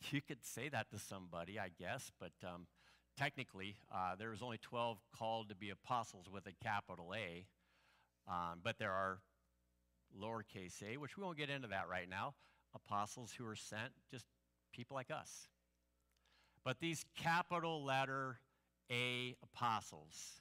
[0.10, 2.66] you could say that to somebody, I guess, but um,
[3.18, 7.44] technically, uh, there was only 12 called to be apostles with a capital A,
[8.28, 9.18] um, but there are
[10.20, 12.34] lowercase a, which we won't get into that right now,
[12.74, 14.26] apostles who are sent, just
[14.72, 15.48] people like us.
[16.64, 18.38] But these capital letter
[18.90, 20.40] A apostles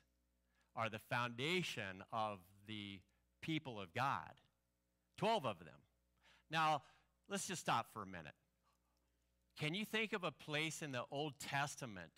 [0.76, 3.00] are the foundation of the
[3.42, 4.32] people of God.
[5.18, 5.80] 12 of them.
[6.52, 6.82] Now,
[7.30, 8.34] let's just stop for a minute.
[9.60, 12.12] Can you think of a place in the Old Testament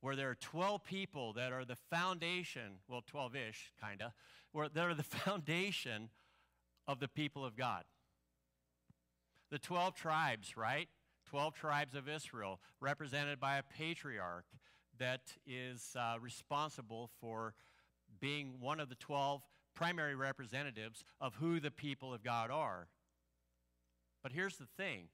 [0.00, 4.12] where there are 12 people that are the foundation, well, 12 ish, kind of,
[4.52, 6.08] where they're the foundation
[6.90, 7.84] of the people of God?
[9.52, 10.88] The 12 tribes, right?
[11.26, 14.46] 12 tribes of Israel, represented by a patriarch
[14.98, 17.54] that is uh, responsible for
[18.20, 19.42] being one of the 12
[19.74, 22.88] primary representatives of who the people of God are.
[24.22, 25.08] But here's the thing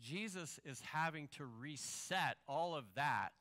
[0.00, 3.32] Jesus is having to reset all of that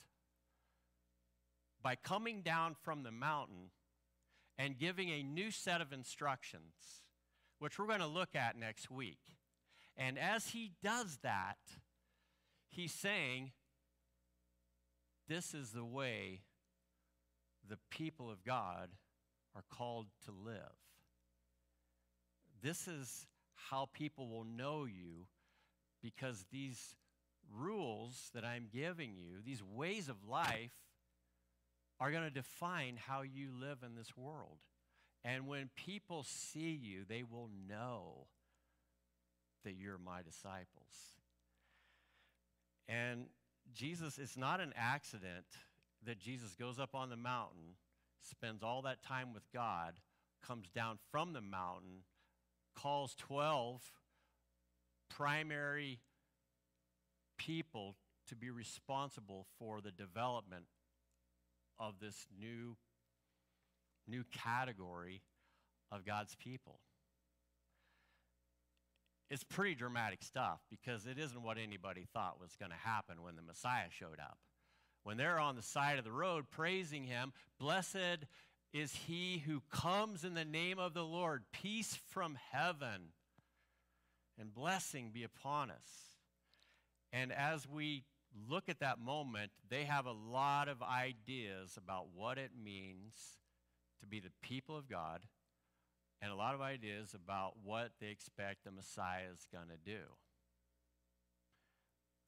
[1.84, 3.70] by coming down from the mountain
[4.58, 7.04] and giving a new set of instructions,
[7.60, 9.20] which we're going to look at next week.
[9.95, 11.58] And as he does that,
[12.70, 13.51] he's saying,
[15.28, 16.41] This is the way
[17.68, 18.89] the people of God
[19.55, 20.78] are called to live.
[22.62, 25.28] This is how people will know you
[26.01, 26.95] because these
[27.55, 30.72] rules that I'm giving you, these ways of life,
[31.99, 34.58] are going to define how you live in this world.
[35.28, 38.28] And when people see you, they will know
[39.65, 41.17] that you're my disciples.
[42.88, 43.25] And
[43.73, 45.45] Jesus, it's not an accident
[46.05, 47.75] that Jesus goes up on the mountain,
[48.21, 49.95] spends all that time with God,
[50.45, 52.03] comes down from the mountain,
[52.73, 53.82] calls 12
[55.09, 55.99] primary
[57.38, 57.97] people
[58.30, 60.67] to be responsible for the development
[61.78, 62.78] of this new,
[64.08, 65.22] new category
[65.91, 66.80] of God's people.
[69.30, 73.36] It's pretty dramatic stuff because it isn't what anybody thought was going to happen when
[73.36, 74.38] the Messiah showed up.
[75.03, 78.26] When they're on the side of the road praising him, blessed
[78.74, 83.14] is he who comes in the name of the Lord, peace from heaven
[84.39, 86.18] and blessing be upon us.
[87.12, 88.03] And as we
[88.49, 93.14] look at that moment, they have a lot of ideas about what it means
[94.02, 95.22] to be the people of God
[96.22, 100.02] and a lot of ideas about what they expect the Messiah is going to do.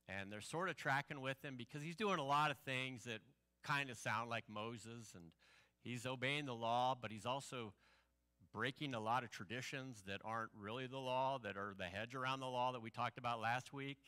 [0.08, 3.20] And they're sort of tracking with him because he's doing a lot of things that
[3.64, 5.26] kind of sound like Moses and
[5.84, 7.74] he's obeying the law, but he's also
[8.54, 12.40] breaking a lot of traditions that aren't really the law, that are the hedge around
[12.40, 14.00] the law that we talked about last week.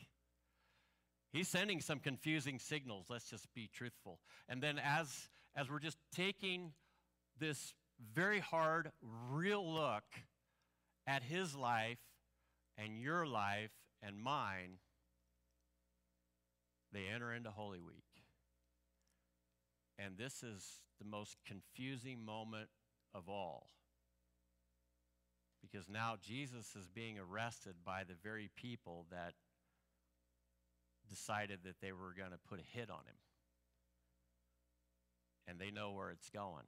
[1.32, 4.18] He's sending some confusing signals, let's just be truthful.
[4.48, 6.72] And then as as we're just taking
[7.42, 7.74] this
[8.14, 8.92] very hard,
[9.30, 10.04] real look
[11.06, 11.98] at his life
[12.78, 14.78] and your life and mine,
[16.92, 18.04] they enter into Holy Week.
[19.98, 20.64] And this is
[21.00, 22.68] the most confusing moment
[23.12, 23.66] of all.
[25.60, 29.34] Because now Jesus is being arrested by the very people that
[31.08, 33.16] decided that they were going to put a hit on him.
[35.48, 36.64] and they know where it's going.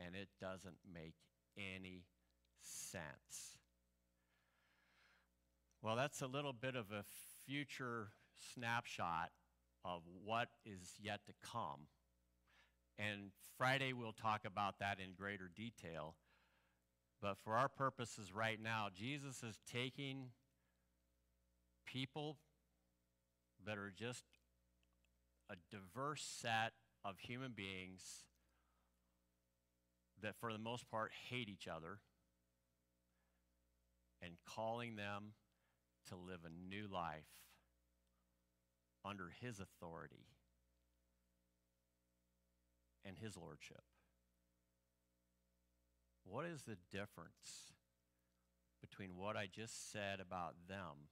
[0.00, 1.14] And it doesn't make
[1.56, 2.04] any
[2.60, 3.58] sense.
[5.82, 7.04] Well, that's a little bit of a
[7.46, 8.08] future
[8.54, 9.30] snapshot
[9.84, 11.88] of what is yet to come.
[12.98, 16.14] And Friday we'll talk about that in greater detail.
[17.20, 20.30] But for our purposes right now, Jesus is taking
[21.86, 22.38] people
[23.66, 24.24] that are just
[25.50, 26.72] a diverse set
[27.04, 28.24] of human beings
[30.22, 31.98] that, for the most part, hate each other
[34.22, 35.32] and calling them
[36.08, 37.24] to live a new life
[39.04, 40.26] under His authority
[43.04, 43.82] and His lordship.
[46.24, 47.74] What is the difference
[48.80, 51.08] between what I just said about them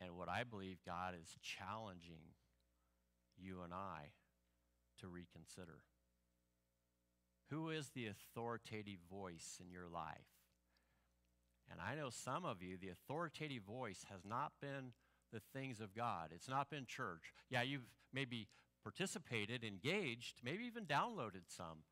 [0.00, 2.34] and what I believe God is challenging
[3.36, 4.12] you and I
[5.00, 5.80] to reconsider?
[7.50, 10.26] Who is the authoritative voice in your life?
[11.70, 14.92] And I know some of you, the authoritative voice has not been
[15.32, 16.30] the things of God.
[16.34, 17.32] It's not been church.
[17.50, 18.48] Yeah, you've maybe
[18.82, 21.84] participated, engaged, maybe even downloaded some,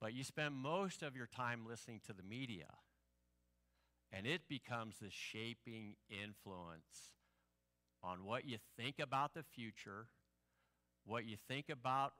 [0.00, 2.66] but you spend most of your time listening to the media.
[4.12, 7.12] And it becomes the shaping influence
[8.02, 10.06] on what you think about the future,
[11.04, 12.14] what you think about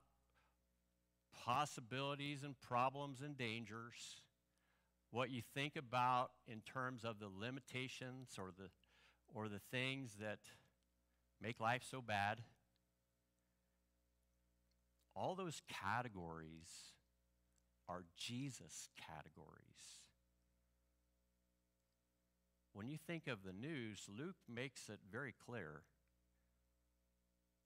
[1.32, 4.22] possibilities and problems and dangers,
[5.10, 8.70] what you think about in terms of the limitations or the,
[9.34, 10.38] or the things that
[11.40, 12.42] make life so bad.
[15.14, 16.94] All those categories
[17.88, 20.00] are Jesus categories.
[22.72, 25.82] When you think of the news, Luke makes it very clear.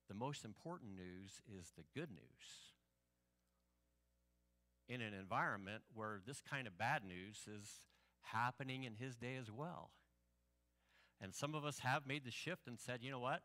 [0.09, 2.74] The most important news is the good news
[4.89, 7.80] in an environment where this kind of bad news is
[8.22, 9.91] happening in his day as well.
[11.20, 13.41] And some of us have made the shift and said, you know what?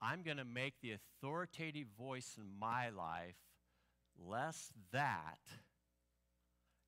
[0.00, 3.36] I'm going to make the authoritative voice in my life
[4.18, 5.38] less that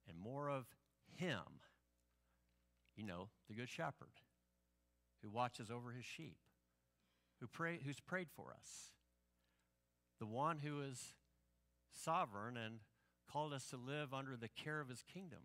[0.09, 0.67] and more of
[1.17, 1.41] him.
[2.97, 4.21] You know, the good shepherd
[5.23, 6.37] who watches over his sheep,
[7.41, 8.93] who pray, who's prayed for us,
[10.19, 11.15] the one who is
[11.93, 12.81] sovereign and
[13.33, 15.41] called us to live under the care of his kingdom.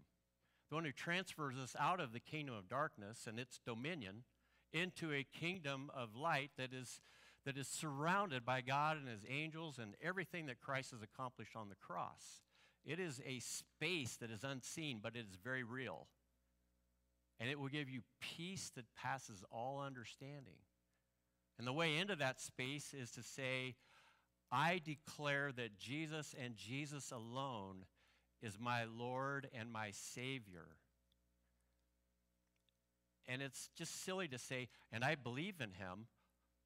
[0.70, 4.24] The one who transfers us out of the kingdom of darkness and its dominion
[4.74, 7.00] into a kingdom of light that is,
[7.46, 11.70] that is surrounded by God and his angels and everything that Christ has accomplished on
[11.70, 12.42] the cross.
[12.84, 16.08] It is a space that is unseen, but it is very real.
[17.40, 20.60] And it will give you peace that passes all understanding.
[21.58, 23.76] And the way into that space is to say,
[24.52, 27.86] I declare that Jesus and Jesus alone
[28.42, 30.68] is my Lord and my Savior.
[33.28, 36.08] And it's just silly to say, and I believe in him.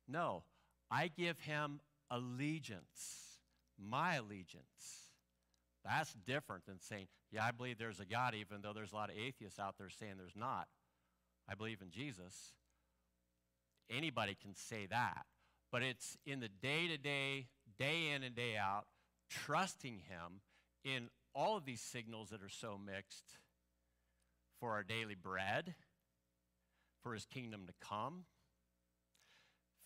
[0.07, 0.43] No,
[0.91, 1.79] I give him
[2.11, 3.39] allegiance,
[3.77, 5.13] my allegiance.
[5.85, 9.09] That's different than saying, yeah, I believe there's a God, even though there's a lot
[9.09, 10.67] of atheists out there saying there's not.
[11.47, 12.53] I believe in Jesus.
[13.89, 15.25] Anybody can say that.
[15.71, 17.47] But it's in the day to day,
[17.79, 18.85] day in and day out,
[19.29, 20.41] trusting Him
[20.83, 23.37] in all of these signals that are so mixed
[24.59, 25.75] for our daily bread,
[27.01, 28.25] for His kingdom to come,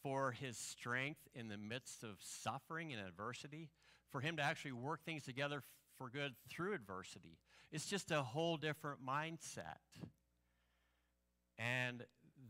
[0.02, 3.70] for His strength in the midst of suffering and adversity,
[4.10, 5.64] for Him to actually work things together
[5.98, 7.38] for good through adversity.
[7.72, 9.78] It's just a whole different mindset.
[11.58, 12.04] And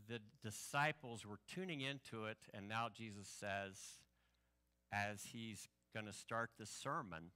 [0.08, 3.76] the disciples were tuning into it, and now Jesus says,
[4.94, 7.30] as he's going to start the sermon,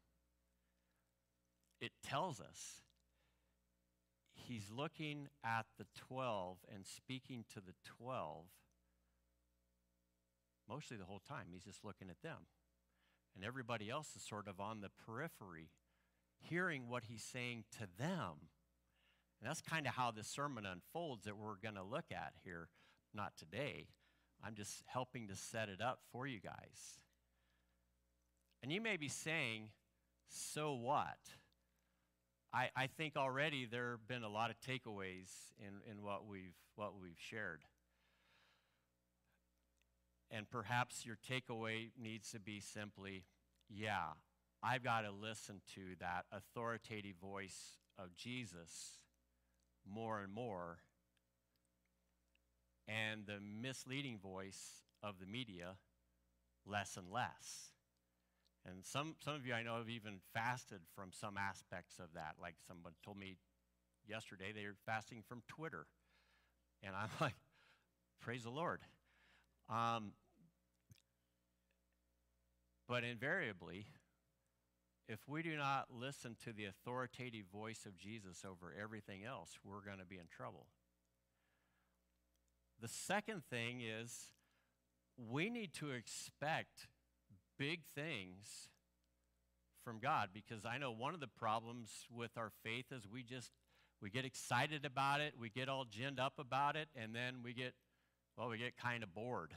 [1.81, 2.83] it tells us
[4.35, 8.45] he's looking at the 12 and speaking to the 12
[10.69, 11.47] mostly the whole time.
[11.51, 12.47] He's just looking at them.
[13.35, 15.71] And everybody else is sort of on the periphery,
[16.41, 18.49] hearing what he's saying to them.
[19.41, 22.69] And that's kind of how the sermon unfolds that we're going to look at here.
[23.15, 23.87] Not today.
[24.45, 26.99] I'm just helping to set it up for you guys.
[28.63, 29.71] And you may be saying,
[30.29, 31.19] so what?
[32.53, 36.57] I, I think already there have been a lot of takeaways in, in what, we've,
[36.77, 37.61] what we've shared.
[40.31, 43.25] And perhaps your takeaway needs to be simply,
[43.69, 44.13] yeah,
[44.63, 48.99] I've got to listen to that authoritative voice of Jesus
[49.87, 50.79] more and more,
[52.87, 55.77] and the misleading voice of the media
[56.67, 57.73] less and less.
[58.67, 62.35] And some, some of you I know have even fasted from some aspects of that.
[62.41, 63.37] Like someone told me
[64.07, 65.87] yesterday they were fasting from Twitter.
[66.83, 67.37] And I'm like,
[68.21, 68.81] praise the Lord.
[69.71, 70.13] Um,
[72.89, 73.87] but invariably,
[75.09, 79.85] if we do not listen to the authoritative voice of Jesus over everything else, we're
[79.85, 80.67] going to be in trouble.
[82.81, 84.33] The second thing is
[85.17, 86.87] we need to expect
[87.59, 88.69] big things
[89.85, 93.51] from God because I know one of the problems with our faith is we just
[94.01, 97.53] we get excited about it, we get all ginned up about it, and then we
[97.53, 97.75] get
[98.37, 99.55] well, we get kind of bored.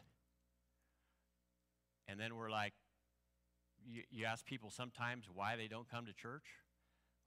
[2.08, 2.74] And then we're like,
[3.86, 6.46] you, you ask people sometimes why they don't come to church.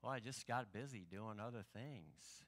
[0.02, 2.44] Well, I just got busy doing other things.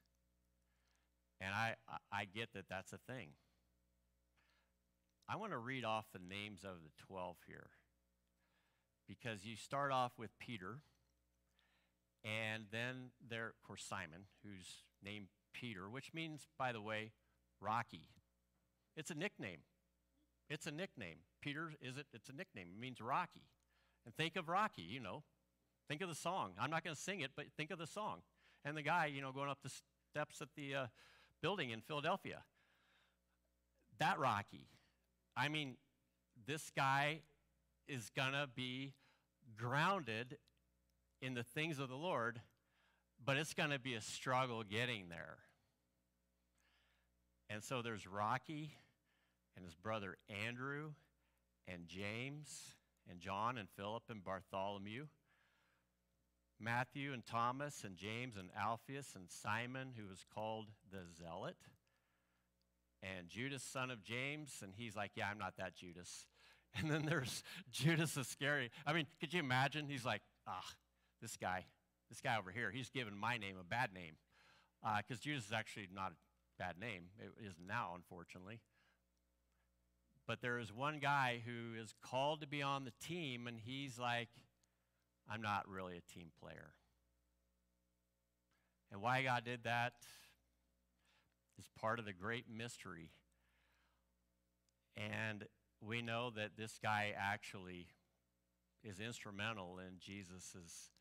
[1.39, 1.75] And I,
[2.11, 3.29] I, get that that's a thing.
[5.29, 7.69] I want to read off the names of the 12 here
[9.07, 10.79] because you start off with Peter,
[12.23, 17.11] and then there, of course, Simon, who's named Peter, which means, by the way,
[17.61, 18.09] Rocky.
[18.95, 19.59] It's a nickname.
[20.49, 21.17] It's a nickname.
[21.41, 22.07] Peter is it?
[22.13, 22.67] It's a nickname.
[22.75, 23.43] It means Rocky.
[24.05, 24.81] And think of Rocky.
[24.81, 25.23] You know,
[25.87, 26.53] think of the song.
[26.59, 28.21] I'm not going to sing it, but think of the song.
[28.65, 29.71] And the guy, you know, going up the
[30.11, 30.87] steps at the uh,
[31.41, 32.43] building in Philadelphia.
[33.99, 34.67] That Rocky.
[35.35, 35.75] I mean,
[36.45, 37.21] this guy
[37.87, 38.93] is going to be
[39.57, 40.37] grounded
[41.21, 42.39] in the things of the Lord,
[43.23, 45.37] but it's going to be a struggle getting there.
[47.49, 48.73] And so there's Rocky
[49.55, 50.91] and his brother Andrew
[51.67, 52.75] and James
[53.09, 55.07] and John and Philip and Bartholomew,
[56.59, 61.55] Matthew and Thomas and James and Alphaeus and Simon, who was called the Zealot,
[63.01, 64.59] and Judas, son of James.
[64.61, 66.25] And he's like, Yeah, I'm not that Judas.
[66.81, 68.71] And then there's Judas Iscariot.
[68.85, 69.87] I mean, could you imagine?
[69.87, 70.65] He's like, Ah,
[71.21, 71.65] this guy,
[72.09, 74.13] this guy over here, he's given my name a bad name.
[74.81, 76.15] Because uh, Judas is actually not a
[76.63, 77.05] bad name.
[77.19, 78.61] It is now, unfortunately.
[80.27, 83.97] But there is one guy who is called to be on the team, and he's
[83.97, 84.29] like,
[85.29, 86.73] I'm not really a team player.
[88.91, 89.93] And why God did that
[91.57, 93.09] is part of the great mystery.
[94.95, 95.45] And
[95.81, 97.87] we know that this guy actually
[98.83, 100.91] is instrumental in Jesus'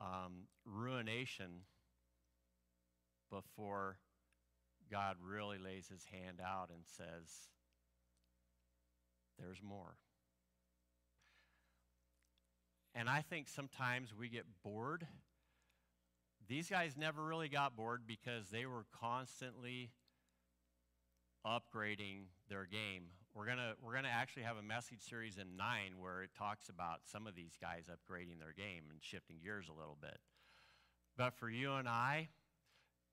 [0.00, 1.62] um, ruination
[3.30, 3.98] before
[4.90, 7.48] God really lays his hand out and says,
[9.38, 9.96] There's more.
[12.94, 15.06] And I think sometimes we get bored.
[16.46, 19.92] These guys never really got bored because they were constantly
[21.46, 23.04] upgrading their game.
[23.34, 27.00] We're gonna we're gonna actually have a message series in nine where it talks about
[27.04, 30.18] some of these guys upgrading their game and shifting gears a little bit.
[31.16, 32.28] But for you and I,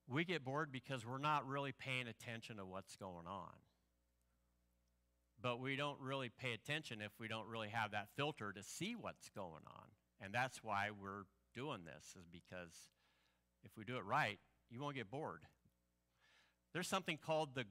[0.06, 3.54] we get bored because we're not really paying attention to what's going on.
[5.42, 8.94] But we don't really pay attention if we don't really have that filter to see
[8.94, 9.86] what's going on.
[10.20, 12.90] And that's why we're doing this, is because
[13.64, 14.38] if we do it right,
[14.70, 15.44] you won't get bored.
[16.74, 17.64] There's something called the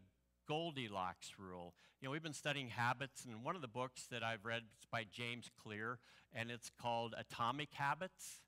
[0.49, 1.75] Goldilocks rule.
[2.01, 4.87] You know, we've been studying habits, and one of the books that I've read is
[4.91, 5.99] by James Clear,
[6.33, 8.41] and it's called Atomic Habits.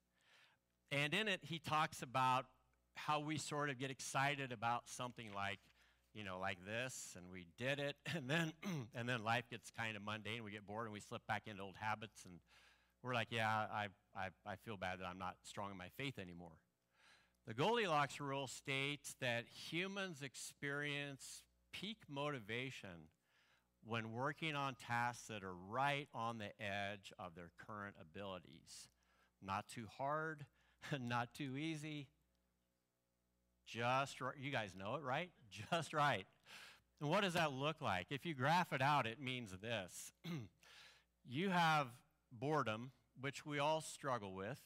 [0.91, 2.45] And in it, he talks about
[2.95, 5.59] how we sort of get excited about something like,
[6.15, 8.51] you know, like this, and we did it, and then,
[8.95, 10.43] and then life gets kind of mundane.
[10.43, 12.39] We get bored, and we slip back into old habits, and
[13.03, 16.17] we're like, yeah, I, I, I feel bad that I'm not strong in my faith
[16.17, 16.57] anymore.
[17.45, 23.09] The Goldilocks rule states that humans experience peak motivation
[23.85, 28.87] when working on tasks that are right on the edge of their current abilities.
[29.41, 30.45] Not too hard,
[30.99, 32.07] not too easy,
[33.71, 34.35] just right.
[34.39, 35.29] You guys know it, right?
[35.71, 36.25] Just right.
[36.99, 38.07] And what does that look like?
[38.09, 40.11] If you graph it out, it means this
[41.27, 41.87] you have
[42.31, 44.59] boredom, which we all struggle with,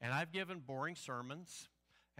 [0.00, 1.68] and I've given boring sermons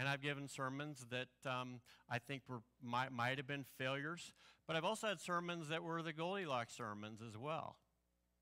[0.01, 4.33] and I've given sermons that um, I think were, might, might have been failures,
[4.67, 7.77] but I've also had sermons that were the Goldilocks sermons as well.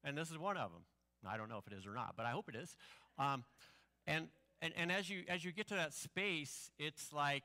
[0.05, 0.83] And this is one of them.
[1.29, 2.77] I don't know if it is or not, but I hope it is.
[3.19, 3.43] Um,
[4.07, 4.29] and,
[4.63, 7.43] and, and as, you, as you get to that space, it's like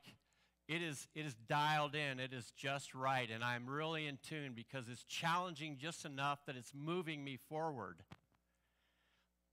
[0.68, 4.52] it is, it is dialed in, it is just right, and I'm really in tune
[4.54, 7.96] because it's challenging just enough that it's moving me forward.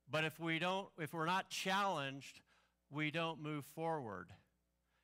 [0.07, 2.41] But if we don't, if we're not challenged,
[2.91, 4.27] we don't move forward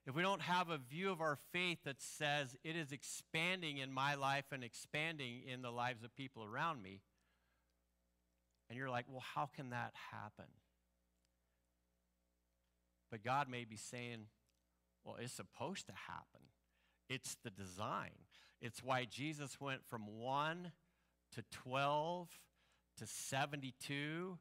[0.07, 3.91] if we don't have a view of our faith that says it is expanding in
[3.91, 7.01] my life and expanding in the lives of people around me,
[8.69, 10.45] And you're like, well, how can that happen?
[13.11, 14.27] But God may be saying,
[15.03, 16.41] well, it's supposed to happen.
[17.09, 18.11] It's the design.
[18.61, 20.71] It's why Jesus went from 1
[21.35, 22.27] to 12
[22.97, 24.37] to 72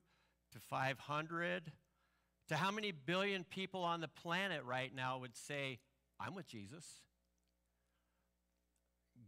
[0.52, 1.72] to 500
[2.48, 5.78] to how many billion people on the planet right now would say,
[6.20, 6.84] I'm with Jesus?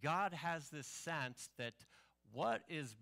[0.03, 1.75] God has this sense that
[2.33, 2.95] what is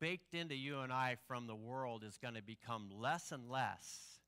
[0.00, 4.18] baked into you and I from the world is going to become less and less.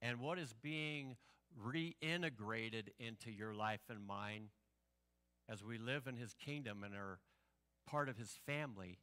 [0.00, 1.16] And what is being
[1.60, 4.48] reintegrated into your life and mine
[5.48, 7.18] as we live in his kingdom and are
[7.86, 8.98] part of his family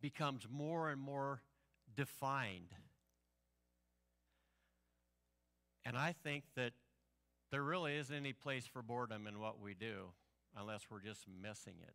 [0.00, 1.42] becomes more and more
[1.94, 2.72] defined.
[5.86, 6.72] And I think that
[7.52, 10.08] there really isn't any place for boredom in what we do
[10.58, 11.94] unless we're just missing it.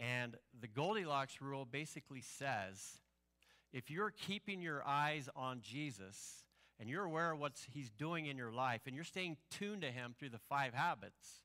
[0.00, 3.00] And the Goldilocks rule basically says
[3.70, 6.44] if you're keeping your eyes on Jesus
[6.80, 9.90] and you're aware of what he's doing in your life and you're staying tuned to
[9.90, 11.42] him through the five habits,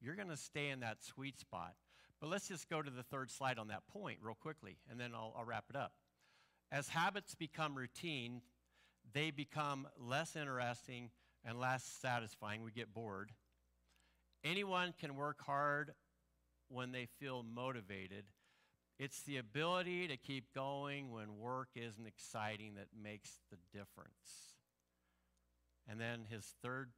[0.00, 1.74] you're going to stay in that sweet spot.
[2.20, 5.12] But let's just go to the third slide on that point real quickly, and then
[5.14, 5.92] I'll, I'll wrap it up.
[6.72, 8.40] As habits become routine,
[9.16, 11.08] they become less interesting
[11.42, 12.62] and less satisfying.
[12.62, 13.32] We get bored.
[14.44, 15.92] Anyone can work hard
[16.68, 18.26] when they feel motivated.
[18.98, 24.52] It's the ability to keep going when work isn't exciting that makes the difference.
[25.88, 26.90] And then his third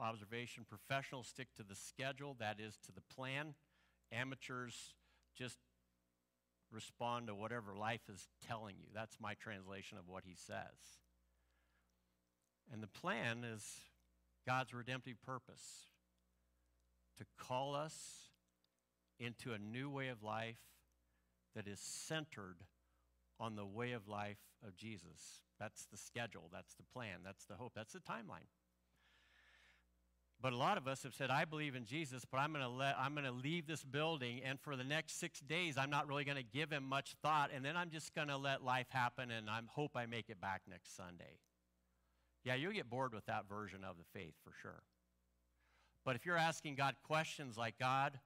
[0.00, 3.52] observation professionals stick to the schedule, that is, to the plan.
[4.10, 4.94] Amateurs
[5.36, 5.58] just
[6.72, 8.86] respond to whatever life is telling you.
[8.94, 11.02] That's my translation of what he says.
[12.72, 13.64] And the plan is
[14.46, 15.90] God's redemptive purpose
[17.18, 18.28] to call us
[19.18, 20.58] into a new way of life
[21.54, 22.58] that is centered
[23.40, 25.42] on the way of life of Jesus.
[25.58, 28.46] That's the schedule, that's the plan, that's the hope, that's the timeline.
[30.40, 32.70] But a lot of us have said, I believe in Jesus, but I'm going to
[32.70, 36.06] let I'm going to leave this building and for the next 6 days I'm not
[36.06, 38.86] really going to give him much thought and then I'm just going to let life
[38.90, 41.40] happen and I hope I make it back next Sunday.
[42.48, 44.80] Yeah, you'll get bored with that version of the faith for sure.
[46.02, 48.18] But if you're asking God questions like, God,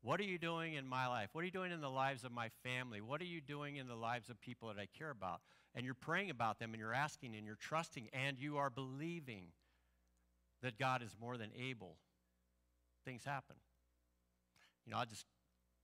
[0.00, 1.30] what are you doing in my life?
[1.32, 3.00] What are you doing in the lives of my family?
[3.00, 5.40] What are you doing in the lives of people that I care about?
[5.74, 9.46] And you're praying about them and you're asking and you're trusting and you are believing
[10.62, 11.96] that God is more than able.
[13.04, 13.56] Things happen.
[14.86, 15.26] You know, I'll just,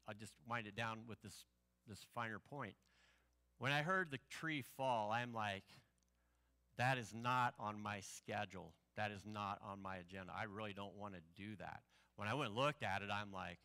[0.07, 1.35] I'll just wind it down with this,
[1.89, 2.75] this finer point.
[3.59, 5.65] When I heard the tree fall, I'm like,
[6.79, 8.73] that is not on my schedule.
[8.97, 10.33] That is not on my agenda.
[10.37, 11.81] I really don't want to do that.
[12.17, 13.59] When I went and looked at it, I'm like,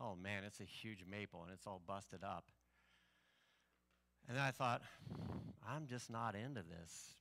[0.00, 2.44] oh man, it's a huge maple and it's all busted up.
[4.28, 4.82] And then I thought,
[5.66, 7.14] I'm just not into this.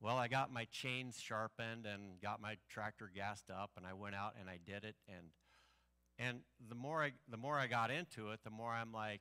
[0.00, 4.14] Well, I got my chains sharpened and got my tractor gassed up, and I went
[4.14, 4.96] out and I did it.
[5.08, 5.26] And
[6.18, 9.20] and the more I the more I got into it, the more I'm like,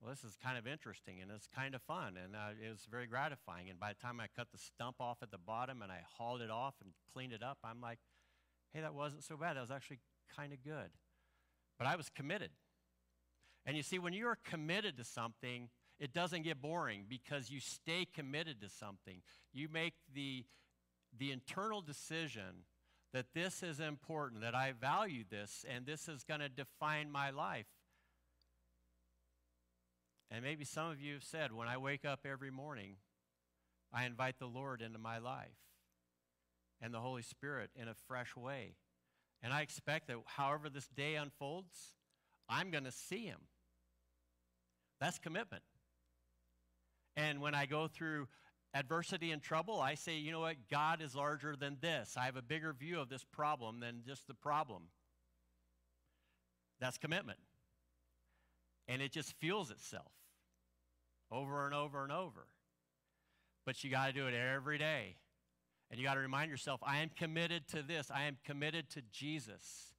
[0.00, 2.86] well, this is kind of interesting and it's kind of fun and uh, it was
[2.90, 3.68] very gratifying.
[3.68, 6.40] And by the time I cut the stump off at the bottom and I hauled
[6.40, 7.98] it off and cleaned it up, I'm like,
[8.72, 9.56] hey, that wasn't so bad.
[9.56, 9.98] That was actually
[10.34, 10.90] kind of good.
[11.78, 12.50] But I was committed.
[13.66, 18.06] And you see, when you're committed to something, it doesn't get boring because you stay
[18.06, 19.20] committed to something.
[19.52, 20.44] You make the,
[21.18, 22.64] the internal decision
[23.12, 27.30] that this is important, that I value this, and this is going to define my
[27.30, 27.66] life.
[30.30, 32.96] And maybe some of you have said, when I wake up every morning,
[33.92, 35.48] I invite the Lord into my life
[36.80, 38.76] and the Holy Spirit in a fresh way.
[39.42, 41.76] And I expect that however this day unfolds,
[42.48, 43.40] I'm going to see Him.
[45.00, 45.62] That's commitment.
[47.16, 48.28] And when I go through
[48.72, 50.56] adversity and trouble, I say, you know what?
[50.70, 52.14] God is larger than this.
[52.16, 54.84] I have a bigger view of this problem than just the problem.
[56.80, 57.40] That's commitment.
[58.86, 60.12] And it just fuels itself
[61.30, 62.46] over and over and over.
[63.64, 65.16] But you got to do it every day.
[65.90, 68.10] And you got to remind yourself, I am committed to this.
[68.14, 69.94] I am committed to Jesus.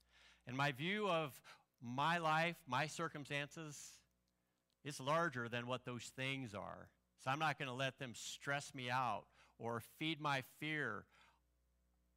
[0.47, 1.39] And my view of
[1.81, 3.77] my life, my circumstances,
[4.83, 6.87] is larger than what those things are.
[7.23, 9.23] So I'm not going to let them stress me out
[9.59, 11.05] or feed my fear.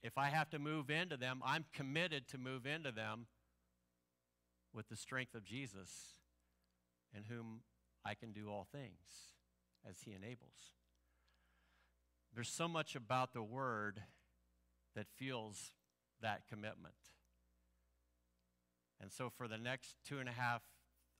[0.02, 3.26] If I have to move into them, I'm committed to move into them
[4.72, 5.90] with the strength of Jesus
[7.16, 7.60] in whom
[8.04, 9.34] I can do all things
[9.88, 10.72] as He enables.
[12.34, 14.02] There's so much about the Word
[14.94, 15.72] that fuels
[16.20, 16.94] that commitment.
[19.00, 20.62] And so, for the next two and a half,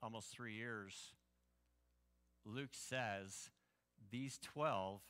[0.03, 1.12] almost three years,
[2.45, 3.51] Luke says
[4.11, 5.01] these 12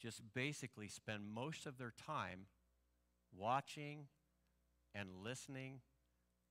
[0.00, 2.46] just basically spend most of their time
[3.36, 4.06] watching
[4.94, 5.80] and listening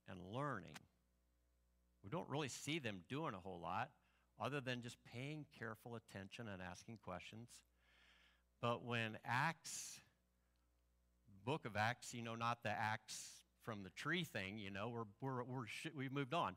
[0.10, 0.76] and learning.
[2.04, 3.90] We don't really see them doing a whole lot
[4.42, 7.50] other than just paying careful attention and asking questions.
[8.62, 10.00] But when Acts,
[11.46, 15.04] book of Acts, you know, not the Acts from the tree thing, you know, we're,
[15.22, 15.66] we're, we're
[15.96, 16.56] we've moved on.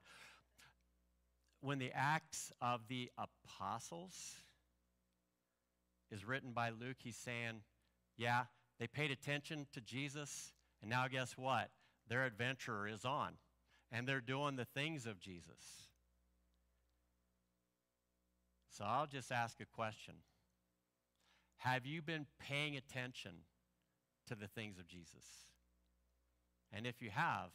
[1.61, 4.15] When the Acts of the Apostles
[6.11, 7.63] is written by Luke, he's saying,
[8.17, 8.45] yeah,
[8.79, 11.71] they paid attention to Jesus, and now guess what?
[12.09, 13.33] Their adventure is on,
[13.91, 15.89] and they're doing the things of Jesus.
[18.77, 20.17] So I'll just ask a question
[21.59, 23.33] Have you been paying attention
[24.29, 25.25] to the things of Jesus?
[26.73, 27.51] And if you have,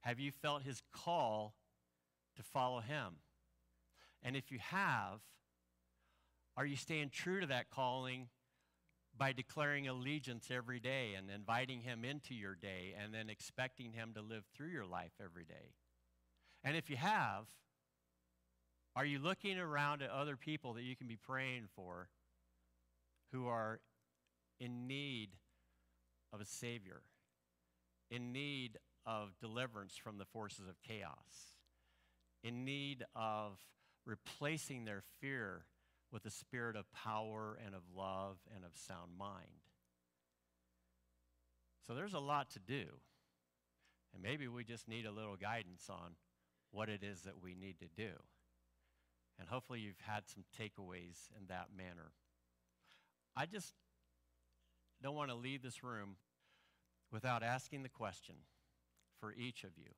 [0.00, 1.54] have you felt his call
[2.36, 3.16] to follow him?
[4.22, 5.20] And if you have,
[6.56, 8.28] are you staying true to that calling
[9.16, 14.14] by declaring allegiance every day and inviting him into your day and then expecting him
[14.14, 15.74] to live through your life every day?
[16.64, 17.44] And if you have,
[19.00, 22.10] are you looking around at other people that you can be praying for
[23.32, 23.80] who are
[24.60, 25.30] in need
[26.34, 27.00] of a Savior,
[28.10, 28.76] in need
[29.06, 31.54] of deliverance from the forces of chaos,
[32.44, 33.56] in need of
[34.04, 35.64] replacing their fear
[36.12, 39.64] with a spirit of power and of love and of sound mind?
[41.86, 42.84] So there's a lot to do.
[44.12, 46.16] And maybe we just need a little guidance on
[46.70, 48.10] what it is that we need to do.
[49.40, 52.12] And hopefully you've had some takeaways in that manner.
[53.34, 53.72] I just
[55.02, 56.16] don't want to leave this room
[57.10, 58.34] without asking the question
[59.18, 59.92] for each of you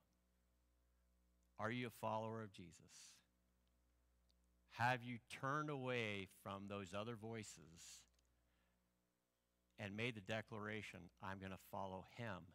[1.58, 2.70] Are you a follower of Jesus?
[4.76, 8.00] Have you turned away from those other voices
[9.78, 12.46] and made the declaration, I'm going to follow him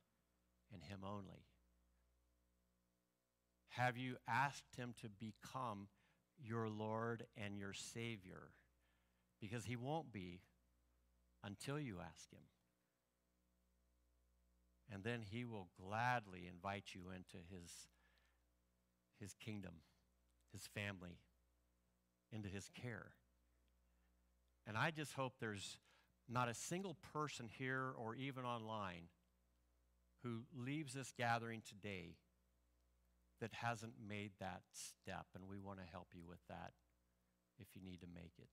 [0.73, 1.45] and him only?
[3.69, 5.88] Have you asked him to become
[6.43, 8.51] your Lord and your Savior?
[9.39, 10.41] Because he won't be
[11.43, 12.41] until you ask him.
[14.91, 17.71] And then he will gladly invite you into his,
[19.19, 19.73] his kingdom,
[20.53, 21.19] his family,
[22.31, 23.11] into his care.
[24.65, 25.77] And I just hope there's
[26.29, 29.09] not a single person here or even online
[30.23, 32.15] who leaves this gathering today
[33.41, 36.71] that hasn't made that step, and we want to help you with that
[37.59, 38.49] if you need to make it.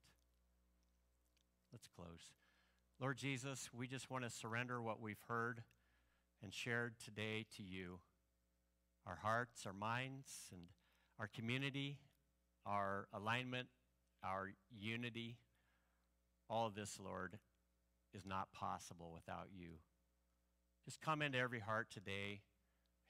[1.72, 2.32] Let's close.
[3.00, 5.62] Lord Jesus, we just want to surrender what we've heard
[6.42, 7.98] and shared today to you
[9.06, 10.62] our hearts, our minds, and
[11.20, 11.98] our community,
[12.64, 13.68] our alignment,
[14.24, 15.36] our unity.
[16.48, 17.38] All of this, Lord,
[18.14, 19.78] is not possible without you.
[20.84, 22.40] Just come into every heart today.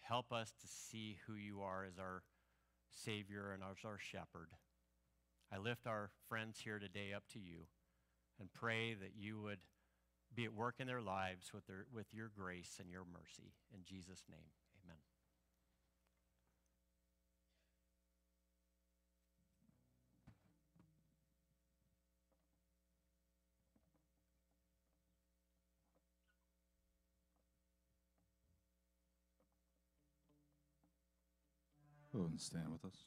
[0.05, 2.23] Help us to see who you are as our
[2.91, 4.51] Savior and as our shepherd.
[5.51, 7.67] I lift our friends here today up to you
[8.39, 9.61] and pray that you would
[10.35, 13.55] be at work in their lives with, their, with your grace and your mercy.
[13.73, 14.51] In Jesus' name,
[32.31, 33.05] and stand with us.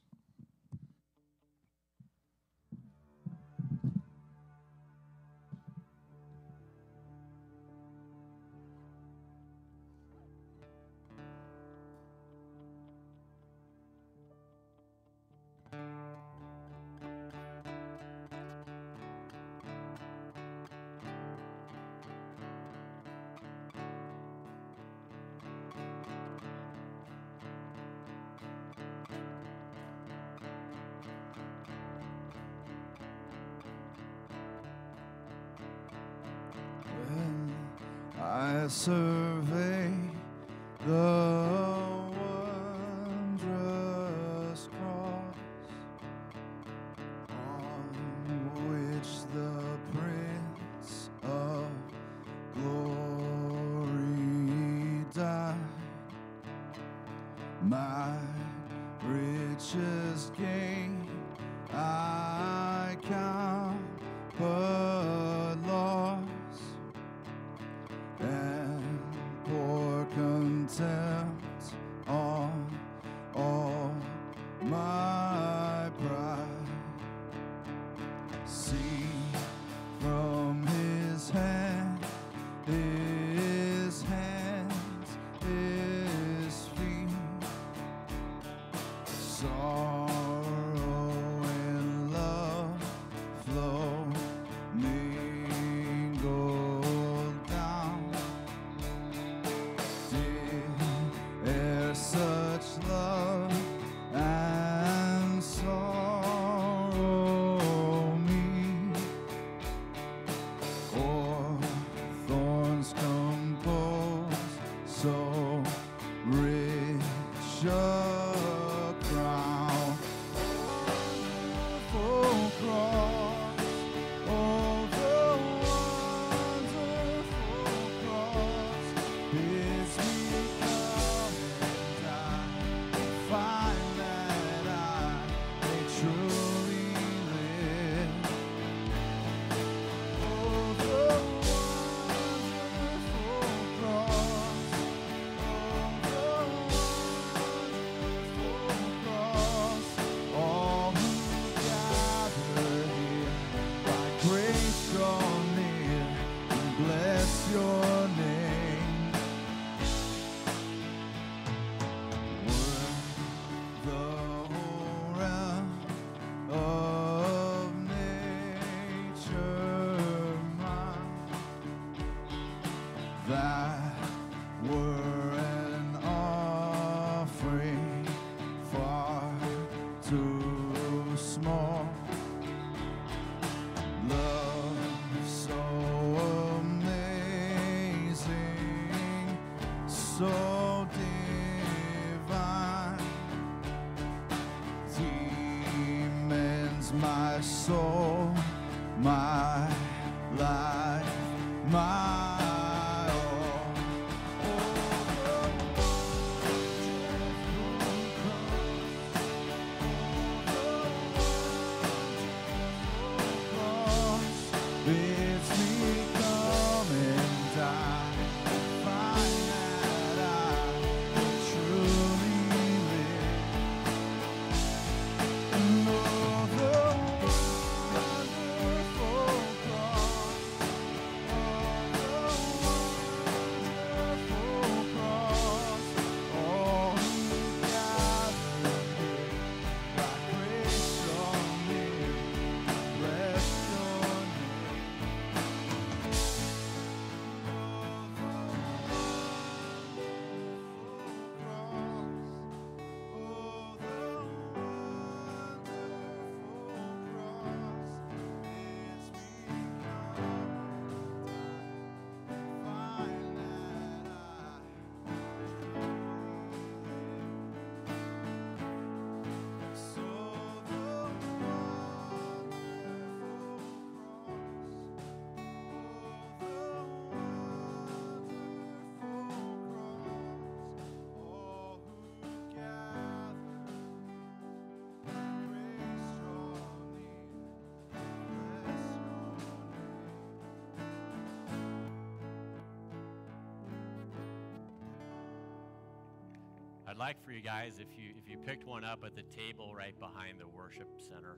[296.97, 299.71] I'd like for you guys, if you if you picked one up at the table
[299.71, 301.37] right behind the worship center,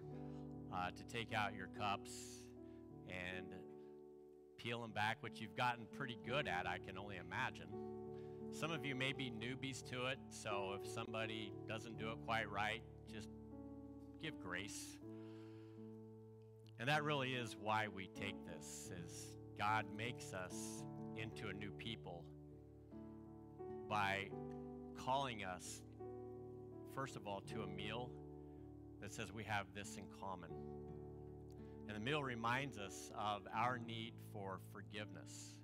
[0.74, 2.12] uh, to take out your cups
[3.10, 3.46] and
[4.56, 7.68] peel them back, which you've gotten pretty good at, I can only imagine.
[8.54, 12.50] Some of you may be newbies to it, so if somebody doesn't do it quite
[12.50, 12.82] right,
[13.14, 13.28] just
[14.22, 14.98] give grace.
[16.80, 20.86] And that really is why we take this is God makes us
[21.18, 22.24] into a new people
[23.90, 24.30] by
[25.06, 25.82] calling us
[26.96, 28.10] first of all to a meal
[29.02, 30.50] that says we have this in common.
[31.88, 35.56] And the meal reminds us of our need for forgiveness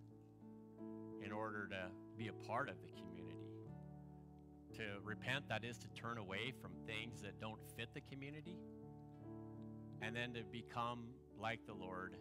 [1.24, 1.88] in order to
[2.18, 3.36] be a part of the community.
[4.78, 8.58] To repent, that is to turn away from things that don't fit the community,
[10.02, 11.06] and then to become
[11.40, 12.16] like the Lord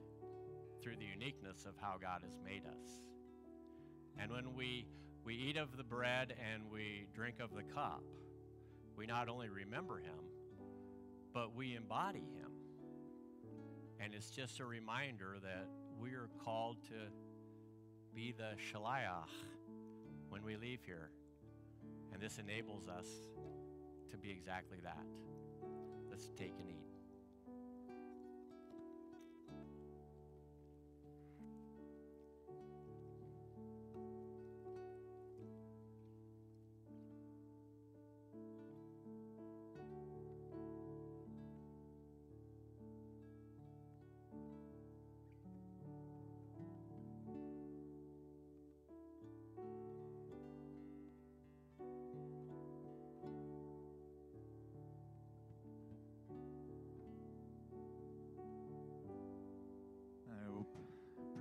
[0.82, 3.00] through the uniqueness of how God has made us.
[4.20, 4.86] And when we,
[5.24, 8.02] we eat of the bread and we drink of the cup,
[8.96, 10.20] we not only remember Him,
[11.32, 12.52] but we embody Him.
[13.98, 15.66] And it's just a reminder that
[15.98, 16.94] we are called to
[18.14, 19.30] be the Shaliach
[20.28, 21.10] when we leave here.
[22.12, 23.08] And this enables us
[24.10, 25.06] to be exactly that.
[26.10, 26.83] Let's take and eat.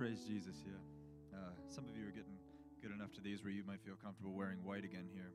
[0.04, 0.76] Praise Jesus, yeah.
[1.32, 2.36] Uh, some of you are getting
[2.82, 5.32] good enough to these where you might feel comfortable wearing white again here.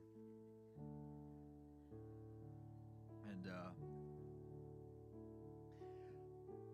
[3.26, 3.74] And, uh,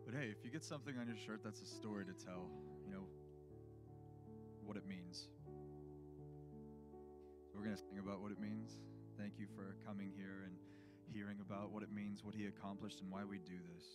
[0.05, 2.51] but hey, if you get something on your shirt that's a story to tell,
[2.85, 3.09] you know,
[4.63, 5.29] what it means.
[7.49, 8.77] So we're going to sing about what it means.
[9.19, 10.53] Thank you for coming here and
[11.15, 13.87] hearing about what it means, what he accomplished, and why we do this.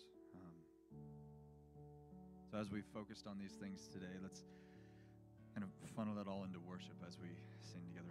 [2.51, 4.43] So as we focused on these things today, let's
[5.55, 7.31] kind of funnel that all into worship as we
[7.63, 8.10] sing together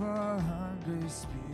[0.00, 1.45] our hungry spirits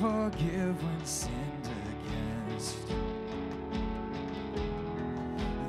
[0.00, 1.68] forgive when sinned
[2.48, 2.76] against.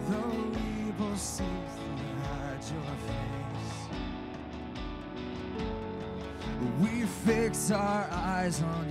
[0.10, 0.52] Though
[0.88, 3.76] evil seeks to hide your face,
[6.82, 6.94] we
[7.26, 8.83] fix our eyes on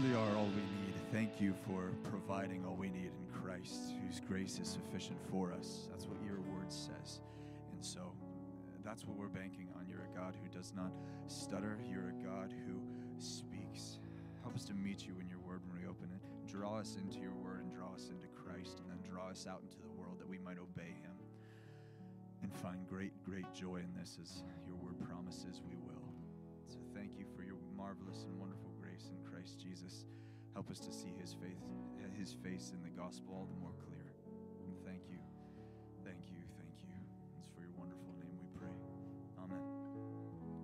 [0.00, 0.94] truly are all we need.
[1.10, 5.88] Thank you for providing all we need in Christ, whose grace is sufficient for us.
[5.90, 7.20] That's what your word says.
[7.72, 9.88] And so uh, that's what we're banking on.
[9.88, 10.92] You're a God who does not
[11.28, 12.76] stutter, you're a God who
[13.18, 13.98] speaks.
[14.42, 16.50] Help us to meet you in your word when we open it.
[16.50, 19.62] Draw us into your word and draw us into Christ, and then draw us out
[19.62, 21.16] into the world that we might obey him
[22.42, 26.12] and find great, great joy in this as your word promises we will.
[26.68, 28.65] So thank you for your marvelous and wonderful
[30.56, 31.60] Help us to see his faith
[32.18, 34.10] his face in the gospel all the more clear.
[34.64, 35.18] And thank you.
[36.04, 36.42] Thank you.
[36.58, 36.96] Thank you.
[37.38, 38.74] It's for your wonderful name we pray.
[39.38, 39.60] Amen.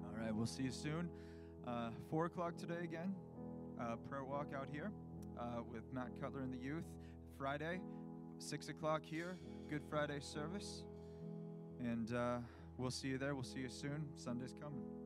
[0.05, 1.09] All right, we'll see you soon.
[1.66, 3.14] Uh, four o'clock today again.
[3.81, 4.90] Uh, prayer walk out here
[5.39, 6.85] uh, with Matt Cutler and the youth.
[7.39, 7.81] Friday,
[8.39, 9.36] six o'clock here.
[9.69, 10.85] Good Friday service.
[11.81, 12.39] And uh,
[12.77, 13.35] we'll see you there.
[13.35, 14.06] We'll see you soon.
[14.16, 15.01] Sunday's coming.